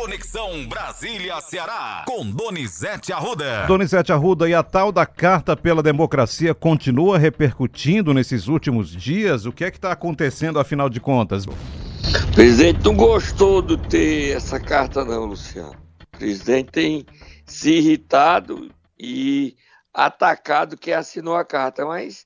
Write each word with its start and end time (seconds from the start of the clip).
Conexão 0.00 0.66
Brasília-Ceará, 0.66 2.04
com 2.06 2.24
Donizete 2.24 3.12
Arruda. 3.12 3.66
Donizete 3.66 4.10
Arruda, 4.10 4.48
e 4.48 4.54
a 4.54 4.62
tal 4.62 4.90
da 4.90 5.04
Carta 5.04 5.54
pela 5.54 5.82
Democracia 5.82 6.54
continua 6.54 7.18
repercutindo 7.18 8.14
nesses 8.14 8.48
últimos 8.48 8.88
dias? 8.90 9.44
O 9.44 9.52
que 9.52 9.62
é 9.62 9.70
que 9.70 9.76
está 9.76 9.92
acontecendo, 9.92 10.58
afinal 10.58 10.88
de 10.88 11.00
contas? 11.00 11.44
O 11.44 12.32
presidente 12.34 12.82
não 12.82 12.96
gostou 12.96 13.60
de 13.60 13.76
ter 13.76 14.34
essa 14.34 14.58
carta, 14.58 15.04
não, 15.04 15.26
Luciano. 15.26 15.76
O 16.14 16.18
presidente 16.18 16.72
tem 16.72 17.04
se 17.44 17.72
irritado 17.72 18.70
e 18.98 19.54
atacado 19.92 20.78
quem 20.78 20.94
assinou 20.94 21.36
a 21.36 21.44
carta, 21.44 21.84
mas 21.84 22.24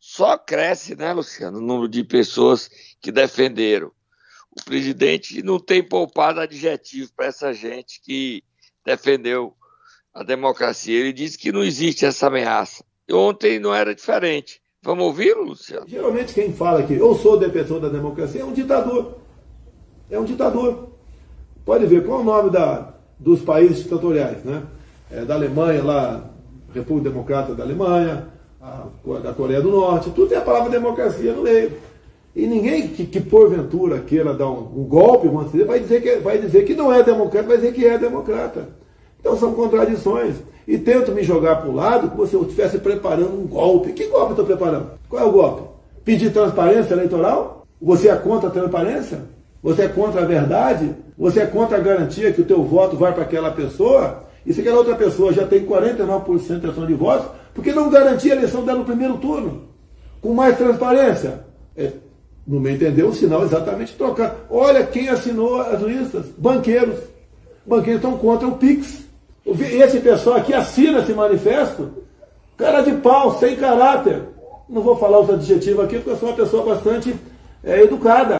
só 0.00 0.36
cresce, 0.36 0.96
né, 0.96 1.12
Luciano, 1.12 1.58
o 1.58 1.62
número 1.62 1.88
de 1.88 2.02
pessoas 2.02 2.68
que 3.00 3.12
defenderam 3.12 3.92
o 4.58 4.64
presidente 4.64 5.42
não 5.42 5.58
tem 5.58 5.82
poupado 5.82 6.40
adjetivo 6.40 7.10
para 7.14 7.26
essa 7.26 7.52
gente 7.52 8.00
que 8.00 8.42
defendeu 8.84 9.54
a 10.14 10.22
democracia. 10.22 10.98
Ele 10.98 11.12
disse 11.12 11.36
que 11.36 11.52
não 11.52 11.62
existe 11.62 12.06
essa 12.06 12.28
ameaça. 12.28 12.82
E 13.08 13.12
ontem 13.12 13.58
não 13.58 13.74
era 13.74 13.94
diferente. 13.94 14.60
Vamos 14.82 15.04
ouvi-lo, 15.04 15.42
Luciano? 15.42 15.86
Geralmente 15.86 16.32
quem 16.32 16.52
fala 16.52 16.82
que 16.82 16.94
eu 16.94 17.14
sou 17.14 17.38
defensor 17.38 17.80
da 17.80 17.88
democracia 17.88 18.40
é 18.40 18.44
um 18.44 18.52
ditador. 18.52 19.18
É 20.10 20.18
um 20.18 20.24
ditador. 20.24 20.90
Pode 21.64 21.86
ver 21.86 22.04
qual 22.04 22.20
é 22.20 22.22
o 22.22 22.24
nome 22.24 22.50
da, 22.50 22.94
dos 23.18 23.40
países 23.40 23.82
ditatoriais, 23.82 24.42
né? 24.44 24.62
É, 25.10 25.24
da 25.24 25.34
Alemanha, 25.34 25.82
lá, 25.82 26.30
República 26.72 27.10
Democrata 27.10 27.54
da 27.54 27.64
Alemanha, 27.64 28.28
a, 28.60 28.86
da 29.22 29.32
Coreia 29.32 29.60
do 29.60 29.70
Norte, 29.70 30.10
tudo 30.10 30.28
tem 30.28 30.38
a 30.38 30.42
palavra 30.42 30.70
democracia 30.70 31.32
no 31.32 31.42
meio. 31.42 31.72
E 32.36 32.46
ninguém 32.46 32.88
que, 32.88 33.06
que 33.06 33.18
porventura 33.18 34.00
queira 34.00 34.34
dar 34.34 34.50
um, 34.50 34.80
um 34.80 34.84
golpe, 34.84 35.26
vamos 35.26 35.50
dizer, 35.50 35.64
vai 35.64 35.80
dizer, 35.80 36.02
que, 36.02 36.16
vai 36.16 36.36
dizer 36.36 36.66
que 36.66 36.74
não 36.74 36.92
é 36.92 37.02
democrata, 37.02 37.48
vai 37.48 37.56
dizer 37.56 37.72
que 37.72 37.86
é 37.86 37.96
democrata. 37.96 38.68
Então 39.18 39.34
são 39.38 39.54
contradições. 39.54 40.36
E 40.68 40.76
tento 40.76 41.12
me 41.12 41.22
jogar 41.22 41.56
para 41.56 41.70
o 41.70 41.74
lado 41.74 42.10
como 42.10 42.26
se 42.26 42.34
eu 42.34 42.42
estivesse 42.42 42.76
preparando 42.76 43.40
um 43.40 43.46
golpe. 43.46 43.94
Que 43.94 44.08
golpe 44.08 44.32
estou 44.32 44.44
preparando? 44.44 44.90
Qual 45.08 45.22
é 45.22 45.24
o 45.24 45.32
golpe? 45.32 45.62
Pedir 46.04 46.30
transparência 46.30 46.92
eleitoral? 46.92 47.66
Você 47.80 48.10
é 48.10 48.16
contra 48.16 48.50
a 48.50 48.52
transparência? 48.52 49.22
Você 49.62 49.82
é 49.82 49.88
contra 49.88 50.20
a 50.20 50.26
verdade? 50.26 50.94
Você 51.16 51.40
é 51.40 51.46
contra 51.46 51.78
a 51.78 51.80
garantia 51.80 52.34
que 52.34 52.42
o 52.42 52.46
teu 52.46 52.62
voto 52.62 52.98
vai 52.98 53.14
para 53.14 53.22
aquela 53.22 53.50
pessoa? 53.50 54.24
E 54.44 54.52
se 54.52 54.60
aquela 54.60 54.76
outra 54.76 54.94
pessoa 54.94 55.32
já 55.32 55.46
tem 55.46 55.64
49% 55.64 56.46
de 56.46 56.52
intenção 56.52 56.86
de 56.86 56.94
votos, 56.94 57.28
por 57.54 57.64
que 57.64 57.72
não 57.72 57.88
garantir 57.88 58.32
a 58.32 58.36
eleição 58.36 58.62
dela 58.62 58.80
no 58.80 58.84
primeiro 58.84 59.16
turno? 59.16 59.68
Com 60.20 60.34
mais 60.34 60.58
transparência? 60.58 61.46
É, 61.74 61.92
no 62.46 62.60
meu 62.60 62.72
entender, 62.72 63.02
o 63.02 63.12
sinal 63.12 63.42
é 63.42 63.46
exatamente 63.46 63.94
trocar. 63.94 64.46
Olha 64.48 64.86
quem 64.86 65.08
assinou 65.08 65.60
as 65.60 65.82
listas: 65.82 66.26
banqueiros. 66.38 67.00
Banqueiros 67.66 68.02
estão 68.02 68.16
contra 68.16 68.46
o 68.46 68.56
PIX. 68.56 69.04
Esse 69.44 70.00
pessoal 70.00 70.36
aqui 70.36 70.54
assina 70.54 71.00
esse 71.00 71.12
manifesto, 71.12 72.04
cara 72.56 72.82
de 72.82 72.92
pau, 72.98 73.38
sem 73.38 73.56
caráter. 73.56 74.22
Não 74.68 74.82
vou 74.82 74.96
falar 74.96 75.20
os 75.20 75.30
adjetivos 75.30 75.84
aqui, 75.84 75.96
porque 75.96 76.10
eu 76.10 76.16
sou 76.16 76.28
uma 76.28 76.36
pessoa 76.36 76.74
bastante 76.74 77.14
é, 77.62 77.82
educada. 77.82 78.36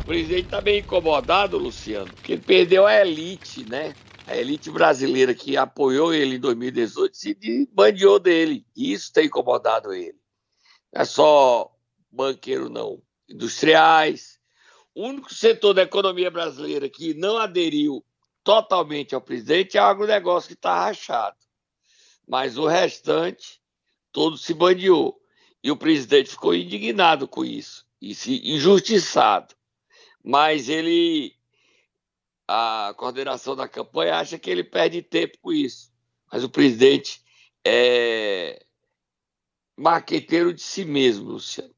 O 0.00 0.04
presidente 0.04 0.44
está 0.44 0.60
bem 0.60 0.80
incomodado, 0.80 1.56
Luciano, 1.58 2.12
porque 2.12 2.32
ele 2.32 2.42
perdeu 2.44 2.86
a 2.86 3.00
elite, 3.00 3.64
né? 3.68 3.94
A 4.26 4.36
elite 4.36 4.70
brasileira 4.70 5.34
que 5.34 5.56
apoiou 5.56 6.12
ele 6.12 6.36
em 6.36 6.40
2018 6.40 7.16
se 7.16 7.36
bandeou 7.72 8.18
dele. 8.18 8.64
E 8.76 8.92
isso 8.92 9.12
tem 9.12 9.26
incomodado 9.26 9.92
ele. 9.92 10.14
Não 10.92 11.02
é 11.02 11.04
só 11.04 11.69
banqueiro 12.10 12.68
não, 12.68 13.02
industriais. 13.28 14.38
O 14.94 15.06
único 15.06 15.32
setor 15.32 15.74
da 15.74 15.82
economia 15.82 16.30
brasileira 16.30 16.88
que 16.88 17.14
não 17.14 17.38
aderiu 17.38 18.04
totalmente 18.42 19.14
ao 19.14 19.20
presidente 19.20 19.78
é 19.78 19.80
o 19.80 19.84
agronegócio 19.84 20.48
que 20.48 20.54
está 20.54 20.86
rachado. 20.86 21.36
Mas 22.26 22.56
o 22.56 22.66
restante, 22.66 23.60
todo 24.12 24.36
se 24.36 24.52
bandeou. 24.52 25.20
E 25.62 25.70
o 25.70 25.76
presidente 25.76 26.30
ficou 26.30 26.54
indignado 26.54 27.28
com 27.28 27.44
isso, 27.44 27.86
e 28.00 28.14
se 28.14 28.40
injustiçado. 28.50 29.54
Mas 30.24 30.70
ele, 30.70 31.34
a 32.48 32.94
coordenação 32.96 33.54
da 33.54 33.68
campanha 33.68 34.16
acha 34.16 34.38
que 34.38 34.48
ele 34.48 34.64
perde 34.64 35.02
tempo 35.02 35.38
com 35.42 35.52
isso. 35.52 35.92
Mas 36.32 36.42
o 36.42 36.48
presidente 36.48 37.22
é 37.62 38.64
marqueteiro 39.76 40.54
de 40.54 40.62
si 40.62 40.84
mesmo, 40.84 41.32
Luciano 41.32 41.74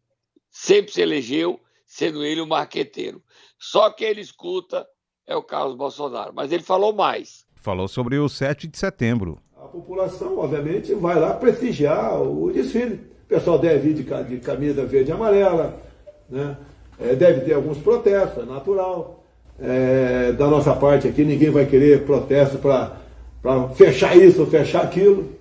sempre 0.53 0.93
se 0.93 1.01
elegeu 1.01 1.59
sendo 1.87 2.23
ele 2.23 2.41
o 2.41 2.47
marqueteiro. 2.47 3.23
Só 3.59 3.91
quem 3.91 4.09
ele 4.09 4.21
escuta 4.21 4.87
é 5.27 5.35
o 5.35 5.43
Carlos 5.43 5.77
Bolsonaro. 5.77 6.33
Mas 6.35 6.53
ele 6.53 6.63
falou 6.63 6.93
mais. 6.93 7.45
Falou 7.57 7.89
sobre 7.89 8.19
o 8.19 8.29
7 8.29 8.67
de 8.67 8.79
setembro. 8.79 9.39
A 9.57 9.67
população, 9.67 10.39
obviamente, 10.39 10.95
vai 10.95 11.19
lá 11.19 11.35
prestigiar 11.35 12.21
o 12.21 12.53
desfile. 12.53 13.01
O 13.25 13.29
pessoal 13.29 13.59
deve 13.59 13.91
ir 13.91 13.95
de, 13.95 14.03
de 14.03 14.41
camisa 14.41 14.85
verde 14.85 15.11
e 15.11 15.13
amarela, 15.13 15.81
né? 16.29 16.57
É, 17.01 17.15
deve 17.15 17.41
ter 17.43 17.55
alguns 17.55 17.79
protestos, 17.79 18.43
é 18.43 18.47
natural. 18.47 19.25
É, 19.59 20.33
da 20.33 20.49
nossa 20.49 20.75
parte 20.75 21.09
aqui, 21.09 21.25
ninguém 21.25 21.51
vai 21.51 21.67
querer 21.67 22.05
protesto 22.05 22.59
para 22.59 23.69
fechar 23.75 24.17
isso 24.17 24.41
ou 24.41 24.47
fechar 24.47 24.83
aquilo. 24.83 25.33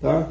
Tá? 0.00 0.28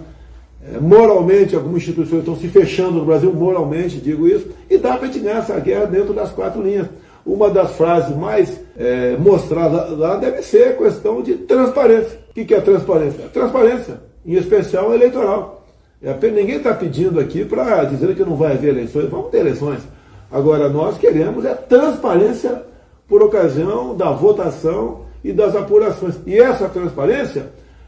É, 0.64 0.80
moralmente, 0.80 1.56
algumas 1.56 1.78
instituições 1.78 2.20
estão 2.20 2.36
se 2.36 2.48
fechando 2.48 3.00
no 3.00 3.06
Brasil, 3.06 3.34
moralmente, 3.34 3.98
digo 3.98 4.28
isso, 4.28 4.48
e 4.70 4.78
dá 4.78 4.96
para 4.96 5.08
a 5.08 5.12
gente 5.12 5.20
ganhar 5.20 5.40
essa 5.40 5.60
guerra 5.60 5.86
dentro 5.86 6.14
das 6.14 6.32
quatro 6.32 6.62
linhas. 6.62 6.88
Uma 7.26 7.50
das 7.50 7.72
frases 7.72 8.16
mais 8.16 8.60
é, 8.78 9.16
mostradas 9.18 9.98
lá 9.98 10.18
deve 10.18 10.42
ser 10.42 10.70
a 10.70 10.74
questão 10.74 11.22
de 11.22 11.36
transparência. 11.36 12.20
O 12.30 12.34
que, 12.34 12.54
é 12.54 12.62
transparência? 12.62 13.26
Transparência, 13.34 14.02
em 14.26 14.34
especial 14.34 14.94
eleitoral. 14.94 15.66
É, 16.02 16.14
ninguém 16.30 16.58
está 16.58 16.74
pedindo 16.74 17.20
aqui 17.20 17.46
para 17.46 17.84
dizer 17.84 18.16
que 18.16 18.24
não 18.24 18.36
vai 18.36 18.54
haver 18.54 18.70
eleições, 18.70 19.10
vamos 19.10 19.30
ter 19.30 19.40
eleições. 19.40 19.82
Agora, 20.32 20.70
nós 20.70 20.98
queremos 20.98 21.44
é 21.44 21.54
transparência 21.54 22.64
por 23.08 23.22
ocasião 23.22 23.96
da 23.96 24.12
votação 24.12 25.02
e 25.24 25.34
das 25.34 25.56
apurações. 25.56 26.16
E 26.26 26.40
essa 26.40 26.70
transparência, 26.70 27.48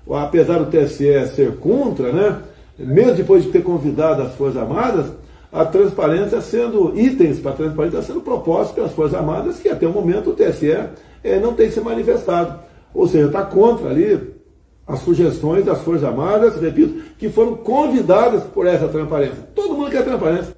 apesar 0.09 0.59
do 0.59 0.65
TSE 0.65 1.27
ser 1.27 1.55
contra, 1.57 2.11
né? 2.11 2.41
Mesmo 2.77 3.15
depois 3.15 3.43
de 3.43 3.51
ter 3.51 3.63
convidado 3.63 4.21
as 4.21 4.35
Forças 4.35 4.61
Armadas, 4.61 5.11
a 5.51 5.63
transparência 5.65 6.41
sendo, 6.41 6.97
itens 6.97 7.39
para 7.39 7.51
a 7.51 7.55
transparência 7.55 8.01
sendo 8.01 8.21
propostos 8.21 8.73
pelas 8.73 8.91
Forças 8.91 9.15
Armadas, 9.15 9.59
que 9.59 9.69
até 9.69 9.85
o 9.85 9.91
momento 9.91 10.31
o 10.31 10.33
TSE 10.33 10.71
é, 11.23 11.39
não 11.39 11.53
tem 11.53 11.69
se 11.69 11.79
manifestado. 11.79 12.59
Ou 12.93 13.07
seja, 13.07 13.27
está 13.27 13.43
contra 13.43 13.89
ali 13.89 14.33
as 14.87 14.99
sugestões 14.99 15.63
das 15.63 15.81
Forças 15.81 16.03
Armadas, 16.03 16.59
repito, 16.59 17.01
que 17.17 17.29
foram 17.29 17.55
convidadas 17.55 18.43
por 18.43 18.65
essa 18.65 18.87
transparência. 18.87 19.47
Todo 19.55 19.75
mundo 19.75 19.91
quer 19.91 20.03
transparência. 20.03 20.55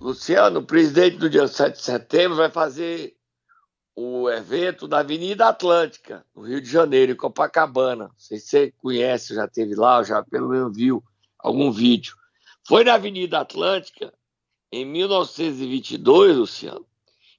Luciano, 0.00 0.62
presidente 0.62 1.16
do 1.16 1.30
dia 1.30 1.46
7 1.46 1.76
de 1.76 1.82
setembro 1.82 2.36
vai 2.36 2.50
fazer 2.50 3.14
o 3.96 4.28
evento 4.28 4.88
da 4.88 4.98
Avenida 4.98 5.48
Atlântica, 5.48 6.24
no 6.34 6.42
Rio 6.42 6.60
de 6.60 6.68
Janeiro, 6.68 7.12
em 7.12 7.16
Copacabana. 7.16 8.04
Não 8.08 8.18
sei 8.18 8.38
se 8.38 8.46
você 8.46 8.72
conhece, 8.78 9.34
já 9.34 9.46
teve 9.46 9.74
lá, 9.74 10.02
já 10.02 10.22
pelo 10.22 10.48
menos 10.48 10.76
viu 10.76 11.02
algum 11.38 11.70
vídeo. 11.70 12.16
Foi 12.66 12.82
na 12.82 12.94
Avenida 12.94 13.40
Atlântica, 13.40 14.12
em 14.72 14.84
1922, 14.84 16.36
Luciano, 16.36 16.86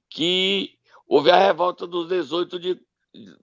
que 0.08 0.78
houve 1.06 1.30
a 1.30 1.36
revolta 1.36 1.86
dos 1.86 2.08
18 2.08 2.58
de, 2.58 2.80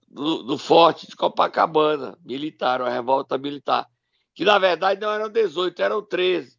do, 0.08 0.42
do 0.42 0.58
Forte 0.58 1.06
de 1.06 1.14
Copacabana, 1.14 2.18
militar, 2.24 2.80
a 2.80 2.88
revolta 2.88 3.38
militar, 3.38 3.88
que 4.34 4.44
na 4.44 4.58
verdade 4.58 5.00
não 5.00 5.12
eram 5.12 5.28
18, 5.28 5.80
eram 5.80 6.02
13. 6.02 6.58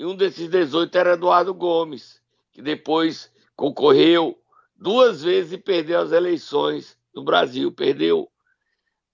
E 0.00 0.04
um 0.04 0.16
desses 0.16 0.48
18 0.48 0.98
era 0.98 1.12
Eduardo 1.12 1.54
Gomes, 1.54 2.20
que 2.50 2.60
depois 2.60 3.30
concorreu 3.54 4.41
duas 4.82 5.22
vezes 5.22 5.52
e 5.52 5.58
perdeu 5.58 6.00
as 6.00 6.10
eleições 6.10 6.98
no 7.14 7.22
Brasil. 7.22 7.70
Perdeu 7.72 8.30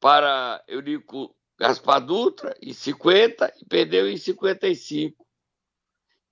para 0.01 0.63
Eurico 0.67 1.35
Gaspar 1.59 2.01
Dutra 2.01 2.57
em 2.63 2.73
50 2.73 3.53
e 3.61 3.65
perdeu 3.67 4.09
em 4.09 4.17
55. 4.17 5.27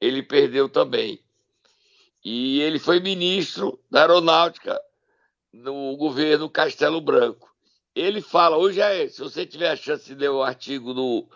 Ele 0.00 0.22
perdeu 0.22 0.68
também. 0.68 1.22
E 2.24 2.60
ele 2.60 2.78
foi 2.78 2.98
ministro 2.98 3.78
da 3.90 4.00
Aeronáutica 4.00 4.80
no 5.52 5.96
governo 5.96 6.50
Castelo 6.50 7.00
Branco. 7.00 7.54
Ele 7.94 8.20
fala, 8.20 8.56
hoje 8.56 8.80
é, 8.80 9.08
se 9.08 9.20
você 9.20 9.46
tiver 9.46 9.70
a 9.70 9.76
chance 9.76 10.06
de 10.06 10.14
ler 10.14 10.30
o 10.30 10.42
artigo 10.42 10.92
do 10.92 11.28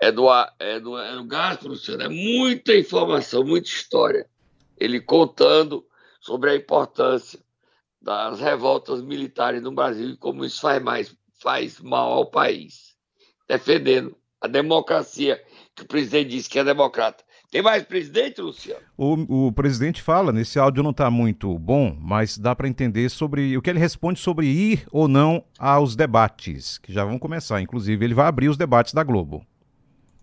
Eduardo, 0.00 0.52
Eduardo 0.60 1.24
Gaspar, 1.24 1.72
é 2.00 2.08
muita 2.08 2.74
informação, 2.74 3.44
muita 3.44 3.68
história. 3.68 4.28
Ele 4.76 5.00
contando 5.00 5.86
sobre 6.24 6.50
a 6.50 6.56
importância 6.56 7.38
das 8.00 8.40
revoltas 8.40 9.02
militares 9.02 9.62
no 9.62 9.72
Brasil 9.72 10.10
e 10.10 10.16
como 10.16 10.44
isso 10.44 10.60
faz 10.60 10.82
mais 10.82 11.16
faz 11.42 11.78
mal 11.80 12.12
ao 12.12 12.30
país, 12.30 12.94
defendendo 13.46 14.16
a 14.40 14.48
democracia 14.48 15.38
que 15.74 15.82
o 15.82 15.86
presidente 15.86 16.30
disse 16.30 16.48
que 16.48 16.58
é 16.58 16.64
democrata. 16.64 17.22
Tem 17.50 17.60
mais 17.60 17.82
presidente, 17.82 18.40
Luciano? 18.40 18.80
O, 18.96 19.48
o 19.48 19.52
presidente 19.52 20.00
fala, 20.00 20.32
nesse 20.32 20.58
áudio 20.58 20.82
não 20.82 20.90
está 20.90 21.10
muito 21.10 21.58
bom, 21.58 21.94
mas 22.00 22.38
dá 22.38 22.56
para 22.56 22.66
entender 22.66 23.10
sobre 23.10 23.56
o 23.56 23.62
que 23.62 23.68
ele 23.68 23.78
responde 23.78 24.18
sobre 24.18 24.46
ir 24.46 24.86
ou 24.90 25.06
não 25.06 25.44
aos 25.58 25.94
debates, 25.94 26.78
que 26.78 26.92
já 26.92 27.04
vão 27.04 27.18
começar. 27.18 27.60
Inclusive, 27.60 28.02
ele 28.04 28.14
vai 28.14 28.26
abrir 28.26 28.48
os 28.48 28.56
debates 28.56 28.94
da 28.94 29.04
Globo. 29.04 29.44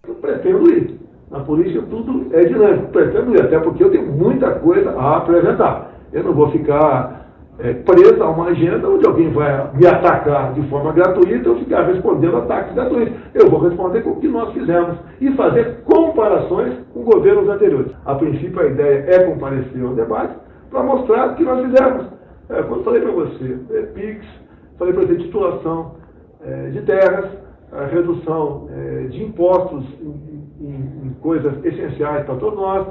Eu 0.07 0.15
pretendo 0.15 0.69
ir. 0.71 0.99
Na 1.29 1.39
política 1.39 1.81
tudo 1.83 2.35
é 2.35 2.43
dinâmico. 2.43 2.91
Pretendo 2.91 3.33
ir, 3.33 3.41
até 3.41 3.59
porque 3.59 3.83
eu 3.83 3.91
tenho 3.91 4.11
muita 4.11 4.59
coisa 4.59 4.91
a 4.91 5.17
apresentar. 5.17 5.90
Eu 6.13 6.23
não 6.23 6.33
vou 6.33 6.51
ficar 6.51 7.21
é, 7.59 7.73
presa 7.73 8.23
a 8.23 8.29
uma 8.29 8.47
agenda 8.47 8.89
onde 8.89 9.05
alguém 9.05 9.31
vai 9.31 9.69
me 9.73 9.85
atacar 9.85 10.53
de 10.53 10.61
forma 10.67 10.91
gratuita 10.91 11.49
ou 11.49 11.57
ficar 11.57 11.83
respondendo 11.83 12.37
ataques 12.37 12.73
gratuitos. 12.73 13.13
Eu 13.33 13.49
vou 13.49 13.59
responder 13.61 14.01
com 14.01 14.11
o 14.11 14.19
que 14.19 14.27
nós 14.27 14.51
fizemos 14.53 14.97
e 15.19 15.31
fazer 15.33 15.81
comparações 15.83 16.73
com 16.93 17.03
governos 17.03 17.47
anteriores. 17.47 17.91
A 18.05 18.15
princípio, 18.15 18.59
a 18.59 18.65
ideia 18.65 19.05
é 19.07 19.19
comparecer 19.25 19.83
ao 19.83 19.93
debate 19.93 20.35
para 20.69 20.83
mostrar 20.83 21.31
o 21.31 21.35
que 21.35 21.43
nós 21.43 21.65
fizemos. 21.65 22.07
É, 22.49 22.63
quando 22.63 22.83
falei 22.83 23.01
para 23.01 23.11
você, 23.11 23.59
é, 23.71 23.81
PIX, 23.83 24.25
falei 24.77 24.93
para 24.93 25.03
você 25.03 25.15
titulação 25.15 25.95
é, 26.43 26.69
de 26.69 26.81
terras, 26.81 27.29
redução 27.91 28.67
é, 28.69 29.03
de 29.07 29.23
impostos 29.23 29.85
em, 30.01 30.65
em, 30.65 31.07
em 31.07 31.15
coisas 31.21 31.53
essenciais 31.63 32.25
para 32.25 32.35
todos 32.35 32.59
nós. 32.59 32.87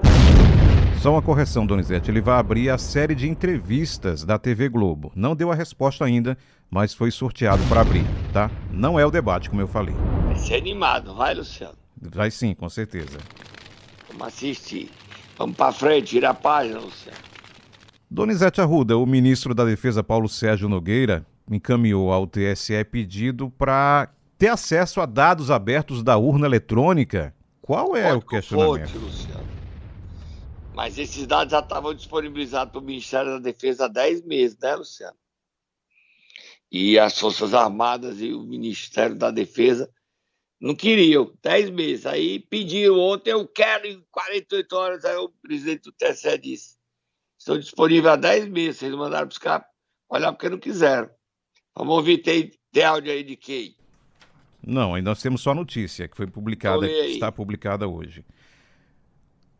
Só 1.01 1.13
uma 1.13 1.23
correção, 1.23 1.65
Donizete. 1.65 2.11
Ele 2.11 2.21
vai 2.21 2.39
abrir 2.39 2.69
a 2.69 2.77
série 2.77 3.15
de 3.15 3.27
entrevistas 3.27 4.23
da 4.23 4.39
TV 4.39 4.69
Globo. 4.69 5.11
Não 5.17 5.35
deu 5.35 5.51
a 5.51 5.55
resposta 5.55 6.05
ainda, 6.05 6.37
mas 6.71 6.93
foi 6.93 7.11
sorteado 7.11 7.63
para 7.71 7.81
abrir, 7.81 8.05
tá? 8.35 8.51
Não 8.71 9.01
é 9.01 9.07
o 9.07 9.11
debate, 9.11 9.49
como 9.49 9.63
eu 9.63 9.67
falei. 9.67 9.95
Vai 10.27 10.37
ser 10.37 10.57
animado, 10.57 11.15
vai, 11.15 11.33
Luciano? 11.35 11.75
Vai 12.03 12.31
sim, 12.31 12.55
com 12.55 12.69
certeza. 12.69 13.17
Vamos 14.09 14.27
assistir. 14.27 14.91
Vamos 15.39 15.57
para 15.57 15.73
frente, 15.73 16.09
tira 16.09 16.29
a 16.29 16.35
página, 16.35 16.79
Luciano. 16.81 17.17
Donizete 18.11 18.61
Arruda, 18.61 18.99
o 18.99 19.07
ministro 19.07 19.55
da 19.55 19.65
Defesa 19.65 20.05
Paulo 20.05 20.29
Sérgio 20.29 20.69
Nogueira 20.69 21.25
encaminhou 21.51 22.13
ao 22.13 22.27
TSE 22.27 22.85
pedido 22.85 23.49
para 23.49 24.11
ter 24.37 24.49
acesso 24.49 25.01
a 25.01 25.07
dados 25.07 25.51
abertos 25.51 26.03
da 26.03 26.19
urna 26.19 26.45
eletrônica. 26.45 27.35
Qual 27.63 27.97
é 27.97 28.13
o 28.13 28.21
questionamento? 28.21 28.91
Fonte, 28.91 28.99
Luciano. 28.99 29.40
Mas 30.75 30.99
esses 30.99 31.27
dados 31.27 31.53
já 31.53 31.61
estavam 31.61 31.93
disponibilizados 31.95 32.73
para 32.73 32.81
o 32.81 32.85
Ministério 32.85 33.33
da 33.33 33.39
Defesa 33.39 33.87
há 33.87 33.89
10 33.89 34.25
meses, 34.25 34.59
né, 34.59 34.75
Luciano? 34.77 35.17
E 36.71 36.99
as 36.99 37.19
Forças 37.19 37.53
Armadas 37.53 38.21
e 38.21 38.33
o 38.33 38.43
Ministério 38.43 39.17
da 39.17 39.31
Defesa 39.31 39.93
não 40.61 40.75
queriam, 40.75 41.33
10 41.43 41.71
meses. 41.71 42.07
Aí 42.07 42.39
pediram 42.39 42.99
ontem, 42.99 43.31
eu 43.31 43.47
quero 43.49 43.87
em 43.87 44.05
48 44.11 44.73
horas. 44.77 45.05
Aí 45.05 45.17
o 45.17 45.29
presidente 45.29 45.85
do 45.85 45.93
TSE 45.93 46.39
disse: 46.39 46.77
estão 47.39 47.59
disponíveis 47.59 48.13
há 48.13 48.17
10 48.17 48.49
meses. 48.49 48.79
Vocês 48.79 48.95
mandaram 48.95 49.27
buscar, 49.27 49.67
olhar 50.09 50.33
porque 50.33 50.49
não 50.49 50.59
quiseram. 50.59 51.11
Vamos 51.75 51.95
ouvir, 51.95 52.19
tem, 52.19 52.53
tem 52.73 52.85
áudio 52.85 53.11
aí 53.11 53.25
de 53.25 53.37
quem? 53.37 53.75
Não, 54.63 54.95
ainda 54.95 55.11
nós 55.11 55.23
temos 55.23 55.41
só 55.41 55.53
a 55.53 55.55
notícia 55.55 56.07
que 56.07 56.17
foi 56.17 56.27
publicada, 56.27 56.87
que 56.87 56.93
está 56.93 57.33
publicada 57.33 57.89
hoje. 57.89 58.25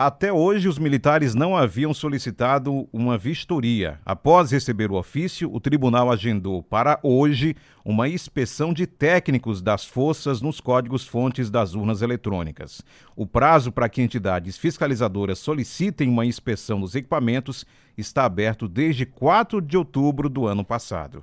Até 0.03 0.33
hoje, 0.33 0.67
os 0.67 0.79
militares 0.79 1.35
não 1.35 1.55
haviam 1.55 1.93
solicitado 1.93 2.89
uma 2.91 3.19
vistoria. 3.19 4.01
Após 4.03 4.51
receber 4.51 4.91
o 4.91 4.95
ofício, 4.95 5.55
o 5.55 5.61
tribunal 5.61 6.11
agendou 6.11 6.63
para 6.63 6.99
hoje 7.03 7.55
uma 7.85 8.09
inspeção 8.09 8.73
de 8.73 8.87
técnicos 8.87 9.61
das 9.61 9.85
forças 9.85 10.41
nos 10.41 10.59
códigos-fontes 10.59 11.51
das 11.51 11.75
urnas 11.75 12.01
eletrônicas. 12.01 12.81
O 13.15 13.27
prazo 13.27 13.71
para 13.71 13.91
que 13.91 14.01
entidades 14.01 14.57
fiscalizadoras 14.57 15.39
solicitem 15.39 16.09
uma 16.09 16.25
inspeção 16.25 16.81
dos 16.81 16.95
equipamentos 16.95 17.67
está 17.95 18.25
aberto 18.25 18.67
desde 18.67 19.05
4 19.05 19.61
de 19.61 19.77
outubro 19.77 20.31
do 20.31 20.47
ano 20.47 20.65
passado. 20.65 21.23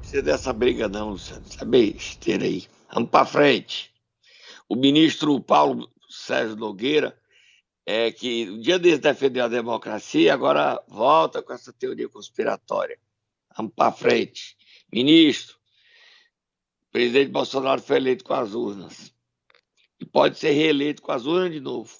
Você 0.00 0.22
dessa 0.22 0.50
briga 0.50 0.88
não, 0.88 1.10
Luciano. 1.10 1.42
Essa 1.46 1.62
besteira 1.66 2.46
aí. 2.46 2.64
Vamos 2.90 3.10
para 3.10 3.26
frente. 3.26 3.90
O 4.66 4.74
ministro 4.74 5.38
Paulo 5.42 5.90
Sérgio 6.16 6.56
Nogueira, 6.56 7.18
é 7.84 8.10
que 8.10 8.50
um 8.50 8.58
dia 8.58 8.78
desde 8.78 9.02
defendeu 9.02 9.44
a 9.44 9.48
democracia, 9.48 10.34
agora 10.34 10.82
volta 10.88 11.40
com 11.42 11.52
essa 11.52 11.72
teoria 11.72 12.08
conspiratória. 12.08 12.98
Vamos 13.56 13.72
para 13.74 13.92
frente. 13.92 14.56
Ministro, 14.92 15.56
o 16.88 16.92
presidente 16.92 17.30
Bolsonaro 17.30 17.80
foi 17.80 17.96
eleito 17.96 18.24
com 18.24 18.34
as 18.34 18.54
urnas. 18.54 19.14
E 20.00 20.04
pode 20.04 20.38
ser 20.38 20.50
reeleito 20.50 21.00
com 21.00 21.12
as 21.12 21.24
urnas 21.24 21.52
de 21.52 21.60
novo. 21.60 21.90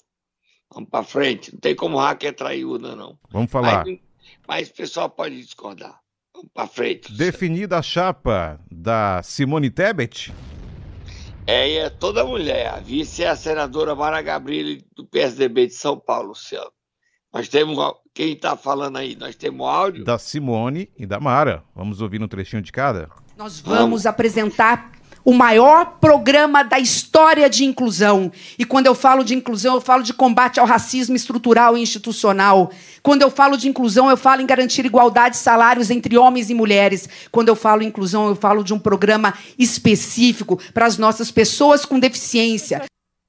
Vamos 0.71 0.89
para 0.89 1.03
frente. 1.03 1.53
Não 1.53 1.59
tem 1.59 1.75
como 1.75 1.97
hacker 1.97 2.35
trair 2.35 2.65
urna, 2.65 2.95
não. 2.95 3.17
Vamos 3.29 3.49
falar. 3.49 3.85
Mas, 3.85 3.99
mas 4.47 4.69
o 4.69 4.73
pessoal 4.73 5.09
pode 5.09 5.41
discordar. 5.41 5.99
Vamos 6.33 6.51
para 6.53 6.67
frente. 6.67 7.11
Definida 7.13 7.79
a 7.79 7.81
chapa 7.81 8.59
da 8.69 9.23
Simone 9.23 9.71
Tebet, 9.71 10.31
é, 11.47 11.75
é 11.75 11.89
toda 11.89 12.25
mulher. 12.25 12.67
A 12.73 12.79
vice 12.79 13.23
é 13.23 13.29
a 13.29 13.35
senadora 13.35 13.95
Mara 13.95 14.21
Gabriel, 14.21 14.81
do 14.95 15.07
PSDB 15.07 15.67
de 15.67 15.73
São 15.73 15.97
Paulo, 15.97 16.29
Luciano. 16.29 16.71
Nós 17.33 17.47
temos. 17.47 17.77
Quem 18.13 18.33
está 18.33 18.57
falando 18.57 18.97
aí? 18.97 19.15
Nós 19.15 19.35
temos 19.35 19.65
áudio? 19.67 20.03
Da 20.03 20.17
Simone 20.17 20.91
e 20.97 21.05
da 21.05 21.19
Mara. 21.19 21.63
Vamos 21.75 22.01
ouvir 22.01 22.21
um 22.21 22.27
trechinho 22.27 22.61
de 22.61 22.71
cada? 22.71 23.09
Nós 23.37 23.59
vamos, 23.59 23.79
vamos. 23.79 24.05
apresentar 24.05 24.91
o 25.27 25.33
maior 25.33 25.97
programa 25.99 26.63
da 26.63 26.79
história 26.79 27.49
de 27.49 27.65
inclusão. 27.65 28.31
E 28.57 28.63
quando 28.63 28.85
eu 28.85 28.95
falo 28.95 29.25
de 29.25 29.35
inclusão, 29.35 29.75
eu 29.75 29.81
falo 29.81 30.01
de 30.01 30.13
combate 30.13 30.57
ao 30.57 30.65
racismo 30.65 31.17
estrutural 31.17 31.77
e 31.77 31.81
institucional. 31.81 32.71
Quando 33.03 33.23
eu 33.23 33.29
falo 33.29 33.57
de 33.57 33.67
inclusão, 33.67 34.09
eu 34.09 34.15
falo 34.15 34.41
em 34.41 34.45
garantir 34.45 34.85
igualdade 34.85 35.35
de 35.35 35.41
salários 35.41 35.91
entre 35.91 36.17
homens 36.17 36.49
e 36.49 36.53
mulheres. 36.53 37.09
Quando 37.29 37.49
eu 37.49 37.57
falo 37.57 37.83
inclusão, 37.83 38.29
eu 38.29 38.37
falo 38.37 38.63
de 38.63 38.73
um 38.73 38.79
programa 38.79 39.33
específico 39.59 40.57
para 40.73 40.85
as 40.85 40.97
nossas 40.97 41.29
pessoas 41.29 41.83
com 41.83 41.99
deficiência. 41.99 42.85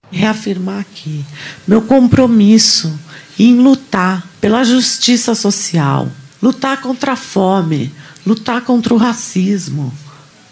Reafirmar 0.09 0.79
aqui 0.79 1.25
meu 1.67 1.83
compromisso 1.83 2.97
em 3.37 3.57
lutar 3.57 4.25
pela 4.41 4.63
justiça 4.63 5.35
social, 5.35 6.09
lutar 6.41 6.81
contra 6.81 7.15
a 7.15 7.17
fome, 7.17 7.93
lutar 8.25 8.61
contra 8.61 8.95
o 8.95 8.97
racismo 8.97 9.93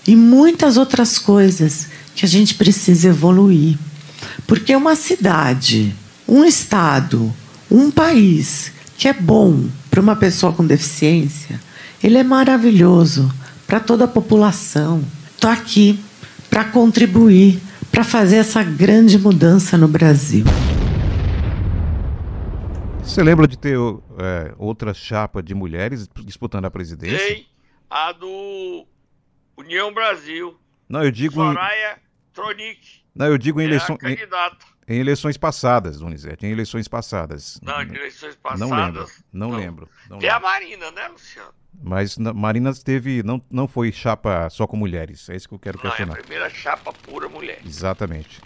e 0.07 0.15
muitas 0.15 0.77
outras 0.77 1.19
coisas 1.19 1.89
que 2.15 2.25
a 2.25 2.29
gente 2.29 2.55
precisa 2.55 3.09
evoluir. 3.09 3.77
Porque 4.47 4.75
uma 4.75 4.95
cidade, 4.95 5.95
um 6.27 6.45
estado, 6.45 7.35
um 7.71 7.91
país 7.91 8.73
que 8.97 9.09
é 9.09 9.13
bom 9.13 9.69
para 9.91 10.01
uma 10.01 10.17
pessoa 10.17 10.53
com 10.53 10.65
deficiência, 10.67 11.61
ele 12.03 12.19
é 12.19 12.23
maravilhoso 12.23 13.33
para 13.67 13.81
toda 13.81 14.05
a 14.05 14.09
população. 14.09 15.03
Estou 15.35 15.51
aqui 15.51 15.99
para 16.49 16.65
contribuir, 16.65 17.61
para 17.91 18.05
fazer 18.05 18.37
essa 18.37 18.63
grande 18.63 19.19
mudança 19.19 19.77
no 19.77 19.89
Brasil. 19.89 20.45
Você 23.03 23.23
lembra 23.23 23.47
de 23.47 23.59
ter 23.59 23.77
é, 24.19 24.55
outra 24.59 24.93
chapa 24.93 25.43
de 25.43 25.55
mulheres 25.55 26.09
disputando 26.25 26.65
a 26.65 26.71
presidência? 26.71 27.19
Tem 27.19 27.47
a 27.89 28.13
do 28.13 28.87
União 29.57 29.93
Brasil. 29.93 30.59
Não, 30.89 31.03
eu 31.03 31.11
digo. 31.11 31.35
Soraya 31.35 31.99
Tronic. 32.33 33.05
Não, 33.15 33.27
eu 33.27 33.39
digo 33.39 33.61
em, 33.61 33.65
é 33.65 33.67
eleições, 33.67 33.99
em, 34.03 34.95
em, 34.95 34.99
eleições 34.99 35.37
passadas, 35.39 35.99
Donizete. 35.99 36.45
Em 36.45 36.51
eleições 36.51 36.87
passadas. 36.87 37.59
Não, 37.63 37.83
em 37.83 37.95
eleições 37.95 38.37
passadas. 38.37 38.61
Não 38.61 38.77
lembro. 38.77 39.09
Não, 39.33 39.51
não. 39.51 39.59
lembro. 39.59 39.89
Não 40.11 40.19
Tem 40.19 40.29
lembro. 40.31 40.47
a 40.47 40.51
Marina, 40.51 40.91
né, 40.91 41.09
Luciano? 41.09 41.55
Mas 41.83 42.17
Marina 42.19 42.73
teve. 42.75 43.23
Não, 43.23 43.43
não 43.51 43.67
foi 43.67 43.91
chapa 43.91 44.49
só 44.51 44.67
com 44.67 44.77
mulheres. 44.77 45.29
É 45.29 45.37
isso 45.37 45.49
que 45.49 45.55
eu 45.55 45.59
quero 45.59 45.79
questionar. 45.79 46.13
Não, 46.13 46.17
é 46.17 46.21
a 46.21 46.23
primeira 46.23 46.51
chapa 46.51 46.93
pura 46.93 47.29
mulher. 47.29 47.61
Exatamente. 47.65 48.41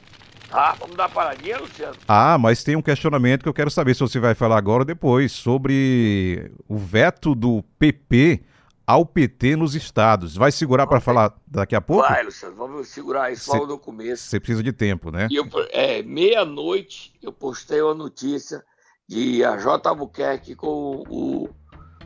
Ah, 0.53 0.75
vamos 0.79 0.97
dar 0.97 1.09
paradinha, 1.09 1.59
Luciano? 1.59 1.97
Ah, 2.09 2.37
mas 2.37 2.65
tem 2.65 2.75
um 2.75 2.83
questionamento 2.83 3.43
que 3.43 3.49
eu 3.49 3.55
quero 3.55 3.71
saber 3.71 3.95
se 3.95 4.01
você 4.01 4.19
vai 4.19 4.35
falar 4.35 4.59
agora 4.59 4.81
ou 4.81 4.85
depois 4.85 5.31
sobre 5.31 6.51
o 6.69 6.77
veto 6.77 7.37
do 7.37 7.63
PP 7.79 8.43
ao 8.91 9.07
PT 9.07 9.55
nos 9.55 9.77
estados. 9.77 10.35
Vai 10.35 10.51
segurar 10.51 10.85
para 10.85 11.01
falar 11.01 11.33
daqui 11.47 11.77
a 11.77 11.81
pouco? 11.81 12.09
Vai, 12.09 12.25
Luciano, 12.25 12.57
vamos 12.57 12.89
segurar 12.89 13.31
isso 13.31 13.53
logo 13.53 13.67
no 13.67 13.79
começo. 13.79 14.25
Você 14.25 14.41
precisa 14.41 14.65
de 14.65 14.73
tempo, 14.73 15.13
né? 15.13 15.29
Eu, 15.31 15.47
é, 15.71 16.03
meia-noite 16.03 17.13
eu 17.23 17.33
postei 17.33 17.81
uma 17.81 17.95
notícia 17.95 18.65
de 19.09 19.45
a 19.45 19.57
J. 19.57 19.89
Albuquerque 19.89 20.57
com 20.57 21.05
o 21.09 21.49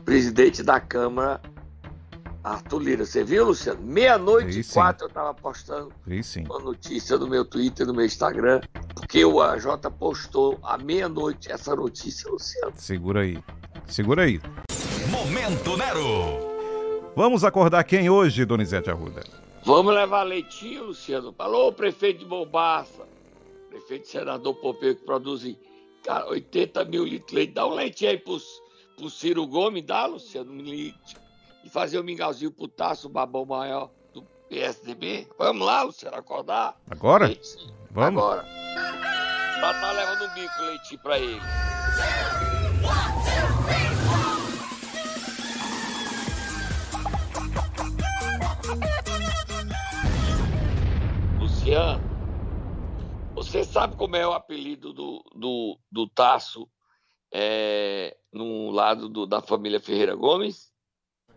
presidente 0.03 0.61
da 0.61 0.79
Câmara, 0.79 1.41
Arthur 2.43 2.79
Lira. 2.79 3.05
Você 3.05 3.23
viu, 3.23 3.45
Luciano? 3.45 3.81
Meia-noite 3.81 4.59
e 4.59 4.63
quatro 4.63 5.05
eu 5.05 5.07
estava 5.07 5.33
postando 5.33 5.91
uma 6.47 6.59
notícia 6.59 7.17
no 7.17 7.27
meu 7.27 7.43
Twitter, 7.43 7.87
no 7.87 7.95
meu 7.95 8.05
Instagram, 8.05 8.61
porque 8.93 9.25
o 9.25 9.41
AJ 9.41 9.65
postou 9.97 10.59
à 10.61 10.77
meia-noite 10.77 11.51
essa 11.51 11.75
notícia, 11.75 12.29
Luciano. 12.29 12.73
Segura 12.75 13.21
aí. 13.21 13.43
Segura 13.87 14.21
aí. 14.21 14.39
Momento 15.09 15.75
Nero. 15.77 16.54
Vamos 17.15 17.45
acordar 17.45 17.83
quem 17.85 18.09
hoje, 18.09 18.43
Donizete 18.43 18.89
Arruda? 18.89 19.23
Vamos 19.63 19.93
levar 19.93 20.23
leitinho, 20.23 20.87
Luciano. 20.87 21.31
Falou, 21.31 21.71
prefeito 21.71 22.19
de 22.19 22.25
Bombaça. 22.25 23.07
prefeito 23.69 24.07
senador 24.07 24.53
Pompeu, 24.55 24.95
que 24.95 25.05
produz 25.05 25.55
cara, 26.03 26.27
80 26.27 26.83
mil 26.85 27.05
litros 27.05 27.29
de 27.29 27.35
leite. 27.35 27.53
Dá 27.53 27.65
um 27.65 27.73
leite 27.73 28.05
aí 28.05 28.17
pro, 28.17 28.37
pro 28.97 29.09
Ciro 29.09 29.47
Gomes, 29.47 29.83
dá, 29.83 30.05
Luciano, 30.05 30.51
um 30.51 30.61
leite. 30.61 31.15
E 31.63 31.69
fazer 31.69 31.99
um 31.99 32.03
mingauzinho 32.03 32.51
pro 32.51 32.67
Taço, 32.67 33.07
o 33.07 33.09
babão 33.09 33.45
maior 33.45 33.89
do 34.13 34.21
PSDB. 34.49 35.27
Vamos 35.39 35.65
lá, 35.65 35.83
Luciano, 35.83 36.17
acordar? 36.17 36.75
Agora? 36.89 37.33
Vamos. 37.91 38.21
Agora. 38.21 38.45
Tá 39.61 39.91
levando 39.93 40.29
um 40.29 40.33
bico 40.33 40.61
leitinho 40.61 41.01
pra 41.01 41.17
ele. 41.17 41.41
Luciano, 51.65 51.99
você 53.33 53.63
sabe 53.63 53.95
como 53.95 54.15
é 54.15 54.27
o 54.27 54.33
apelido 54.33 54.93
do, 54.93 55.23
do, 55.33 55.79
do 55.91 56.07
Tasso 56.07 56.69
é, 57.33 58.15
no 58.31 58.69
lado 58.69 59.09
do, 59.09 59.25
da 59.25 59.41
família 59.41 59.79
Ferreira 59.79 60.13
Gomes? 60.13 60.71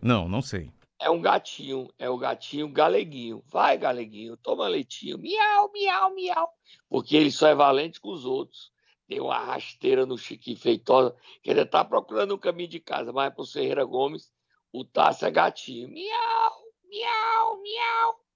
Não, 0.02 0.28
não 0.28 0.42
sei. 0.42 0.70
É 1.00 1.08
um 1.08 1.22
gatinho, 1.22 1.88
é 1.98 2.10
o 2.10 2.18
gatinho 2.18 2.68
galeguinho. 2.68 3.42
Vai, 3.46 3.78
galeguinho, 3.78 4.36
toma 4.36 4.68
leitinho. 4.68 5.16
Miau, 5.16 5.72
miau, 5.72 6.14
miau. 6.14 6.50
Porque 6.90 7.16
ele 7.16 7.30
só 7.30 7.48
é 7.48 7.54
valente 7.54 7.98
com 7.98 8.10
os 8.10 8.26
outros. 8.26 8.70
Tem 9.06 9.20
uma 9.20 9.38
rasteira 9.38 10.04
no 10.04 10.18
Chiquinho 10.18 10.58
Feitosa, 10.58 11.16
que 11.42 11.48
ele 11.48 11.64
tá 11.64 11.82
procurando 11.82 12.34
um 12.34 12.38
caminho 12.38 12.68
de 12.68 12.80
casa, 12.80 13.14
mas 13.14 13.32
pro 13.32 13.46
Ferreira 13.46 13.82
Gomes, 13.82 14.30
o 14.70 14.84
Tasso 14.84 15.24
é 15.24 15.30
gatinho. 15.30 15.88
Miau, 15.88 16.52
miau, 16.86 17.62
miau. 17.62 18.27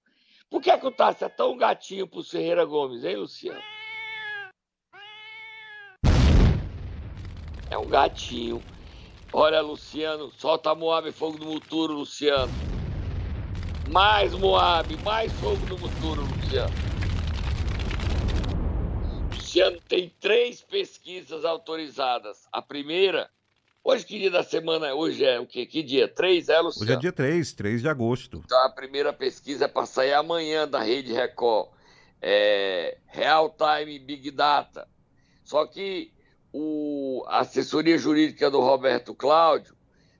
Por 0.52 0.61
que, 0.61 0.76
que 0.76 0.87
o 0.87 0.90
Tasso 0.90 1.25
é 1.25 1.30
tão 1.30 1.56
gatinho 1.56 2.06
pro 2.06 2.23
Ferreira 2.23 2.66
Gomes, 2.66 3.02
hein, 3.04 3.16
Luciano? 3.16 3.62
É 7.71 7.78
um 7.78 7.88
gatinho. 7.88 8.62
Olha, 9.32 9.62
Luciano, 9.62 10.30
solta 10.32 10.75
Moab 10.75 11.11
fogo 11.11 11.38
no 11.38 11.52
muturo, 11.52 11.94
Luciano. 11.94 12.52
Mais 13.90 14.35
Moab, 14.35 14.94
mais 15.02 15.32
fogo 15.32 15.64
no 15.71 15.78
muturo, 15.78 16.21
Luciano. 16.21 16.75
Luciano 19.35 19.80
tem 19.88 20.11
três 20.21 20.61
pesquisas 20.61 21.47
autorizadas. 21.47 22.47
A 22.52 22.61
primeira, 22.61 23.30
hoje 23.84 24.06
que 24.06 24.18
dia 24.18 24.30
da 24.30 24.42
semana? 24.42 24.94
Hoje 24.94 25.24
é 25.24 25.38
o 25.40 25.46
quê? 25.46 25.66
Que 25.66 25.82
dia? 25.82 26.08
Três, 26.08 26.48
é, 26.48 26.58
Luciano? 26.60 26.84
Hoje 26.84 26.96
é 26.96 27.00
dia 27.00 27.12
3, 27.12 27.52
3 27.52 27.82
de 27.82 27.88
agosto. 27.88 28.42
Então 28.44 28.64
a 28.64 28.70
primeira 28.70 29.12
pesquisa 29.12 29.64
é 29.64 29.68
para 29.68 29.86
sair 29.86 30.14
amanhã 30.14 30.66
da 30.66 30.82
Rede 30.82 31.12
Record. 31.12 31.70
É 32.20 32.98
Real 33.06 33.50
Time 33.50 33.98
Big 33.98 34.30
Data. 34.30 34.88
Só 35.42 35.66
que 35.66 36.12
o, 36.52 37.24
a 37.26 37.40
assessoria 37.40 37.98
jurídica 37.98 38.50
do 38.50 38.60
Roberto 38.60 39.14
Cláudio 39.14 39.74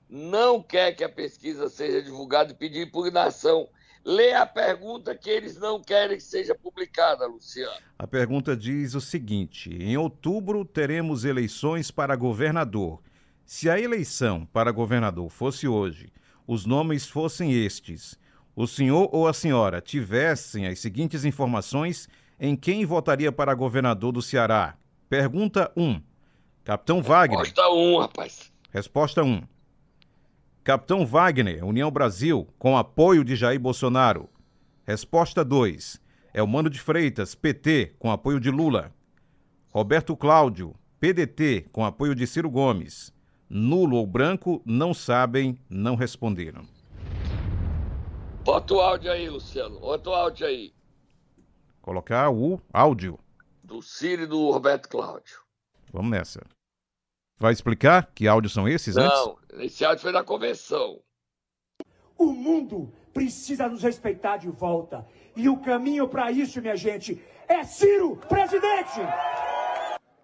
não 0.09 0.61
quer 0.61 0.91
que 0.93 1.03
a 1.03 1.09
pesquisa 1.09 1.69
seja 1.69 2.01
divulgada 2.01 2.51
e 2.51 2.55
pedir 2.55 2.85
impugnação. 2.87 3.67
Lê 4.05 4.33
a 4.33 4.45
pergunta 4.45 5.15
que 5.15 5.29
eles 5.29 5.57
não 5.57 5.81
querem 5.81 6.17
que 6.17 6.23
seja 6.23 6.53
publicada, 6.53 7.25
Luciano. 7.25 7.71
A 7.97 8.05
pergunta 8.05 8.55
diz 8.55 8.95
o 8.95 9.01
seguinte: 9.01 9.69
em 9.69 9.95
outubro 9.95 10.65
teremos 10.65 11.23
eleições 11.23 11.89
para 11.89 12.15
governador. 12.15 13.01
Se 13.45 13.69
a 13.69 13.79
eleição 13.79 14.45
para 14.51 14.71
governador 14.71 15.29
fosse 15.29 15.67
hoje, 15.67 16.11
os 16.47 16.65
nomes 16.65 17.07
fossem 17.07 17.53
estes, 17.53 18.17
o 18.55 18.65
senhor 18.67 19.09
ou 19.11 19.27
a 19.27 19.33
senhora 19.33 19.81
tivessem 19.81 20.67
as 20.67 20.79
seguintes 20.79 21.25
informações, 21.25 22.07
em 22.39 22.55
quem 22.55 22.85
votaria 22.85 23.31
para 23.31 23.53
governador 23.53 24.11
do 24.11 24.21
Ceará? 24.21 24.75
Pergunta 25.09 25.71
1. 25.75 26.01
Capitão 26.63 27.01
Wagner. 27.01 27.39
Resposta 27.39 27.69
1, 27.69 27.99
rapaz. 27.99 28.51
Resposta 28.71 29.23
1. 29.23 29.41
Capitão 30.63 31.05
Wagner, 31.05 31.65
União 31.65 31.91
Brasil, 31.91 32.47
com 32.57 32.77
apoio 32.77 33.23
de 33.23 33.35
Jair 33.35 33.59
Bolsonaro. 33.59 34.29
Resposta 34.85 35.43
2. 35.43 36.01
Elmano 36.33 36.69
de 36.69 36.79
Freitas, 36.79 37.35
PT, 37.35 37.95
com 37.99 38.11
apoio 38.11 38.39
de 38.39 38.49
Lula. 38.49 38.91
Roberto 39.71 40.15
Cláudio, 40.15 40.73
PDT, 40.99 41.65
com 41.71 41.85
apoio 41.85 42.15
de 42.15 42.25
Ciro 42.25 42.49
Gomes. 42.49 43.13
Nulo 43.49 43.97
ou 43.97 44.07
branco, 44.07 44.61
não 44.65 44.93
sabem, 44.93 45.57
não 45.69 45.95
responderam. 45.95 46.65
Bota 48.43 48.73
o 48.73 48.81
áudio 48.81 49.11
aí, 49.11 49.29
Luciano. 49.29 49.79
Bota 49.79 50.09
o 50.09 50.13
áudio 50.13 50.45
aí. 50.47 50.73
Colocar 51.81 52.29
o 52.29 52.59
áudio. 52.73 53.19
Do 53.63 53.81
Ciro 53.81 54.23
e 54.23 54.27
do 54.27 54.49
Roberto 54.51 54.89
Cláudio. 54.89 55.39
Vamos 55.91 56.11
nessa. 56.11 56.41
Vai 57.39 57.53
explicar 57.53 58.11
que 58.13 58.27
áudios 58.27 58.53
são 58.53 58.67
esses 58.67 58.95
Não, 58.95 59.03
antes? 59.03 59.59
esse 59.59 59.85
áudio 59.85 60.01
foi 60.01 60.11
da 60.13 60.23
convenção. 60.23 60.99
O 62.17 62.31
mundo 62.31 62.91
precisa 63.13 63.67
nos 63.67 63.81
respeitar 63.83 64.37
de 64.37 64.49
volta. 64.49 65.05
E 65.35 65.49
o 65.49 65.57
caminho 65.57 66.07
para 66.07 66.31
isso, 66.31 66.61
minha 66.61 66.75
gente, 66.75 67.21
é 67.47 67.63
Ciro, 67.63 68.17
presidente! 68.29 68.99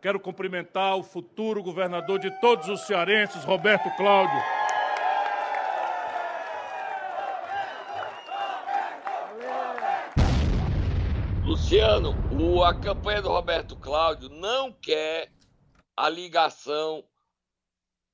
Quero 0.01 0.17
cumprimentar 0.17 0.95
o 0.95 1.03
futuro 1.03 1.61
governador 1.61 2.19
de 2.19 2.31
todos 2.39 2.69
os 2.69 2.81
cearenses, 2.87 3.43
Roberto 3.43 3.89
Cláudio. 3.97 4.39
Luciano, 11.43 12.15
o, 12.31 12.63
a 12.63 12.73
campanha 12.73 13.21
do 13.21 13.29
Roberto 13.29 13.75
Cláudio 13.75 14.29
não 14.29 14.71
quer 14.71 15.33
a 15.97 16.07
ligação, 16.07 17.03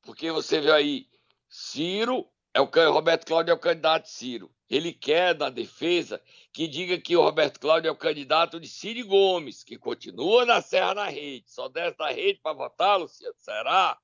porque 0.01 0.31
você 0.31 0.59
vê 0.59 0.71
aí, 0.71 1.07
Ciro 1.47 2.25
é 2.51 2.61
o 2.61 2.65
Roberto 2.91 3.27
Cláudio 3.27 3.51
é 3.51 3.53
o 3.53 3.59
candidato 3.59 4.07
Ciro. 4.07 4.54
Ele 4.69 4.91
quer 4.91 5.33
da 5.33 5.49
defesa 5.49 6.19
que 6.51 6.67
diga 6.67 6.97
que 6.97 7.15
o 7.15 7.21
Roberto 7.21 7.59
Cláudio 7.59 7.89
é 7.89 7.91
o 7.91 7.95
candidato 7.95 8.59
de 8.59 8.67
Ciro 8.67 9.07
Gomes, 9.07 9.63
que 9.63 9.77
continua 9.77 10.45
na 10.45 10.61
Serra 10.61 10.95
na 10.95 11.07
rede. 11.07 11.45
Só 11.47 11.69
desce 11.69 11.97
da 11.97 12.09
rede 12.09 12.39
para 12.41 12.53
votar, 12.53 12.97
Luciano? 12.97 13.35
Será? 13.37 13.97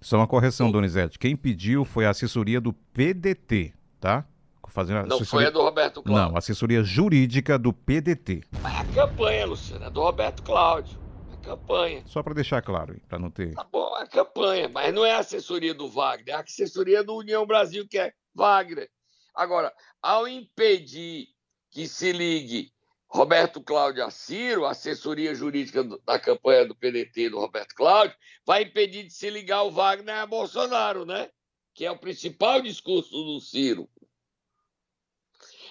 Só 0.00 0.16
uma 0.16 0.26
correção, 0.26 0.70
Donizete. 0.70 1.18
Quem 1.18 1.36
pediu 1.36 1.84
foi 1.84 2.06
a 2.06 2.10
assessoria 2.10 2.60
do 2.60 2.72
PDT, 2.72 3.72
tá? 4.00 4.26
Fazendo 4.68 5.06
Não 5.06 5.16
assessoria... 5.16 5.26
foi 5.26 5.46
a 5.46 5.50
do 5.50 5.60
Roberto 5.60 6.02
Cláudio. 6.02 6.30
Não, 6.30 6.36
assessoria 6.36 6.82
jurídica 6.82 7.58
do 7.58 7.74
PDT. 7.74 8.42
Mas 8.62 8.74
é 8.74 8.78
a 8.78 9.06
campanha, 9.06 9.46
Luciano, 9.46 9.84
é 9.84 9.90
do 9.90 10.00
Roberto 10.00 10.42
Cláudio. 10.42 10.98
A 11.30 11.36
campanha. 11.44 12.02
Só 12.06 12.22
para 12.22 12.32
deixar 12.32 12.62
claro, 12.62 12.98
para 13.06 13.18
não 13.18 13.30
ter. 13.30 13.52
Tá 13.54 13.66
bom, 13.70 13.94
a 13.94 14.06
campanha, 14.06 14.70
mas 14.70 14.94
não 14.94 15.04
é 15.04 15.12
a 15.12 15.18
assessoria 15.18 15.74
do 15.74 15.88
Wagner, 15.88 16.34
é 16.34 16.38
a 16.38 16.40
assessoria 16.40 17.04
do 17.04 17.14
União 17.14 17.46
Brasil, 17.46 17.86
que 17.86 17.98
é 17.98 18.14
Wagner. 18.34 18.88
Agora, 19.34 19.74
ao 20.00 20.28
impedir 20.28 21.28
que 21.70 21.88
se 21.88 22.12
ligue 22.12 22.72
Roberto 23.08 23.62
Cláudio 23.62 24.04
a 24.04 24.10
Ciro, 24.10 24.64
assessoria 24.64 25.34
jurídica 25.34 25.84
da 26.04 26.18
campanha 26.18 26.66
do 26.66 26.74
PDT 26.74 27.30
do 27.30 27.38
Roberto 27.38 27.74
Cláudio, 27.74 28.16
vai 28.44 28.62
impedir 28.62 29.04
de 29.04 29.12
se 29.12 29.28
ligar 29.28 29.62
o 29.62 29.70
Wagner 29.70 30.16
a 30.16 30.26
Bolsonaro, 30.26 31.04
né? 31.04 31.30
Que 31.74 31.84
é 31.84 31.90
o 31.90 31.98
principal 31.98 32.62
discurso 32.62 33.10
do 33.10 33.40
Ciro. 33.40 33.88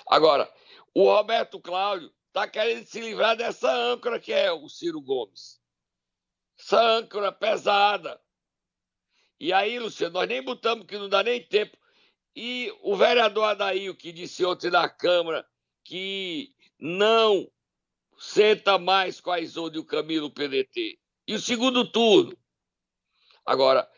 Agora, 0.08 0.51
o 0.94 1.06
Roberto 1.06 1.60
Cláudio 1.60 2.13
está 2.27 2.48
querendo 2.48 2.86
se 2.86 3.01
livrar 3.01 3.36
dessa 3.36 3.72
âncora 3.72 4.20
que 4.20 4.32
é 4.32 4.51
o 4.51 4.70
Ciro 4.70 5.01
Gomes. 5.01 5.60
Essa 6.60 6.80
âncora 6.80 7.32
pesada. 7.32 8.22
E 9.39 9.51
aí, 9.51 9.80
Luciano, 9.80 10.13
nós 10.13 10.27
nem 10.27 10.44
botamos 10.44 10.86
que 10.86 10.98
não 10.98 11.10
dá 11.10 11.24
nem 11.24 11.44
tempo. 11.44 11.75
E 12.35 12.73
o 12.81 12.95
vereador 12.95 13.43
Adair, 13.45 13.95
que 13.95 14.11
disse 14.11 14.45
ontem 14.45 14.69
na 14.69 14.88
Câmara 14.88 15.45
que 15.83 16.53
não 16.79 17.51
senta 18.17 18.77
mais 18.77 19.19
com 19.19 19.31
a 19.31 19.39
Isolde 19.39 19.77
e 19.77 19.79
o 19.79 19.85
Camilo 19.85 20.31
PDT. 20.31 21.00
E 21.27 21.33
o 21.33 21.39
segundo 21.39 21.89
turno. 21.89 22.38
Agora, 23.45 23.89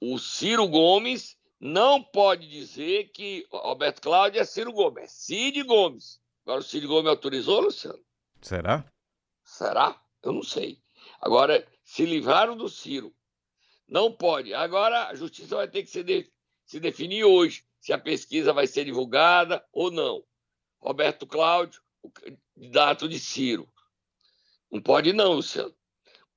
o 0.00 0.18
Ciro 0.18 0.66
Gomes 0.68 1.36
não 1.60 2.02
pode 2.02 2.48
dizer 2.48 3.10
que 3.10 3.46
Roberto 3.50 4.00
Cláudio 4.00 4.40
é 4.40 4.44
Ciro 4.44 4.72
Gomes, 4.72 5.04
é 5.04 5.06
Cid 5.06 5.62
Gomes. 5.62 6.20
Agora 6.44 6.60
o 6.60 6.64
Cid 6.64 6.86
Gomes 6.86 7.08
autorizou, 7.08 7.60
Luciano? 7.60 7.98
Será? 8.40 8.84
Será? 9.42 10.00
Eu 10.22 10.32
não 10.32 10.42
sei. 10.42 10.78
Agora, 11.20 11.66
se 11.82 12.04
livraram 12.04 12.56
do 12.56 12.68
Ciro. 12.68 13.14
Não 13.88 14.12
pode. 14.12 14.54
Agora 14.54 15.08
a 15.08 15.14
justiça 15.14 15.56
vai 15.56 15.68
ter 15.68 15.82
que 15.82 15.90
se, 15.90 16.02
de, 16.02 16.30
se 16.64 16.80
definir 16.80 17.24
hoje 17.24 17.64
se 17.84 17.92
a 17.92 17.98
pesquisa 17.98 18.50
vai 18.50 18.66
ser 18.66 18.86
divulgada 18.86 19.62
ou 19.70 19.90
não. 19.90 20.24
Roberto 20.80 21.26
Cláudio, 21.26 21.82
o 22.02 22.10
candidato 22.10 23.06
de 23.06 23.18
Ciro. 23.18 23.68
Não 24.72 24.80
pode 24.80 25.12
não, 25.12 25.34
Luciano. 25.34 25.74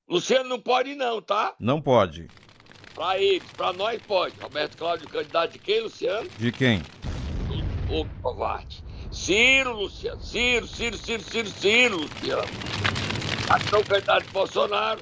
Luciano 0.06 0.46
não 0.46 0.60
pode 0.60 0.94
não, 0.94 1.22
tá? 1.22 1.56
Não 1.58 1.80
pode. 1.80 2.28
Para 2.94 3.18
eles, 3.18 3.50
para 3.52 3.72
nós 3.72 3.98
pode. 4.02 4.38
Roberto 4.38 4.76
Cláudio, 4.76 5.08
candidato 5.08 5.52
de 5.52 5.58
quem, 5.58 5.80
Luciano? 5.80 6.28
De 6.36 6.52
quem? 6.52 6.82
O 7.90 8.04
covarde. 8.20 8.84
Ciro, 9.10 9.72
Luciano. 9.72 10.22
Ciro, 10.22 10.66
Ciro, 10.66 10.98
Ciro, 10.98 11.22
Ciro, 11.22 11.48
Ciro, 11.48 11.96
Luciano. 11.96 12.42
É 13.72 13.76
o 13.78 13.84
candidato 13.86 14.26
de 14.26 14.32
Bolsonaro 14.32 15.00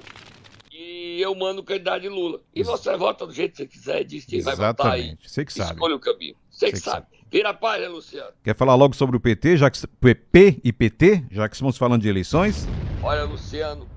e 1.06 1.22
eu 1.22 1.34
mando 1.34 1.60
o 1.60 1.64
candidato 1.64 2.02
de 2.02 2.08
Lula. 2.08 2.40
E 2.54 2.62
você 2.62 2.96
vota 2.96 3.26
do 3.26 3.32
jeito 3.32 3.52
que 3.52 3.58
você 3.58 3.66
quiser, 3.66 4.04
diz 4.04 4.25
que 4.25 4.40
vai 4.40 4.56
votar 4.56 4.92
aí. 4.92 5.16
Você 5.25 5.44
que 5.44 5.52
sabe. 5.52 5.72
Escolha 5.72 5.94
o 5.94 6.00
caminho. 6.00 6.34
Você 6.50 6.66
que, 6.66 6.72
que 6.72 6.78
sabe. 6.78 7.06
sabe. 7.06 7.25
Vira 7.30 7.50
a 7.50 7.54
página, 7.54 7.88
Luciano. 7.88 8.32
Quer 8.42 8.56
falar 8.56 8.75
logo 8.75 8.94
sobre 8.94 9.16
o 9.16 9.20
PT, 9.20 9.56
já 9.56 9.70
que 9.70 9.86
PP 9.86 10.60
e 10.64 10.72
PT, 10.72 11.25
já 11.30 11.48
que 11.48 11.54
estamos 11.54 11.76
falando 11.76 12.02
de 12.02 12.08
eleições? 12.08 12.66
Olha, 13.02 13.25
Luciano, 13.25 13.88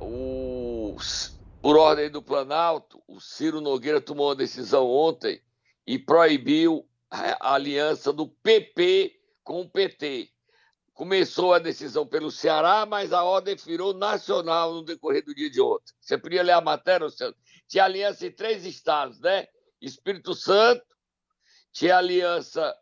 o... 0.00 0.96
por 1.62 1.76
ordem 1.76 2.10
do 2.10 2.22
Planalto, 2.22 3.00
o 3.06 3.20
Ciro 3.20 3.60
Nogueira 3.60 4.00
tomou 4.00 4.28
uma 4.28 4.36
decisão 4.36 4.86
ontem 4.86 5.40
e 5.86 5.98
proibiu 5.98 6.86
a 7.10 7.54
aliança 7.54 8.12
do 8.12 8.26
PP 8.26 9.12
com 9.42 9.62
o 9.62 9.68
PT. 9.68 10.28
Começou 10.98 11.54
a 11.54 11.60
decisão 11.60 12.04
pelo 12.04 12.28
Ceará, 12.28 12.84
mas 12.84 13.12
a 13.12 13.22
ordem 13.22 13.54
virou 13.54 13.94
nacional 13.94 14.74
no 14.74 14.82
decorrer 14.82 15.24
do 15.24 15.32
dia 15.32 15.48
de 15.48 15.60
ontem. 15.60 15.94
Você 16.00 16.18
podia 16.18 16.42
ler 16.42 16.50
a 16.50 16.60
matéria, 16.60 17.04
Luciano? 17.04 17.36
Tinha 17.68 17.84
aliança 17.84 18.26
em 18.26 18.32
três 18.32 18.66
estados, 18.66 19.20
né? 19.20 19.46
Espírito 19.80 20.34
Santo, 20.34 20.82
tinha 21.70 21.98
aliança 21.98 22.74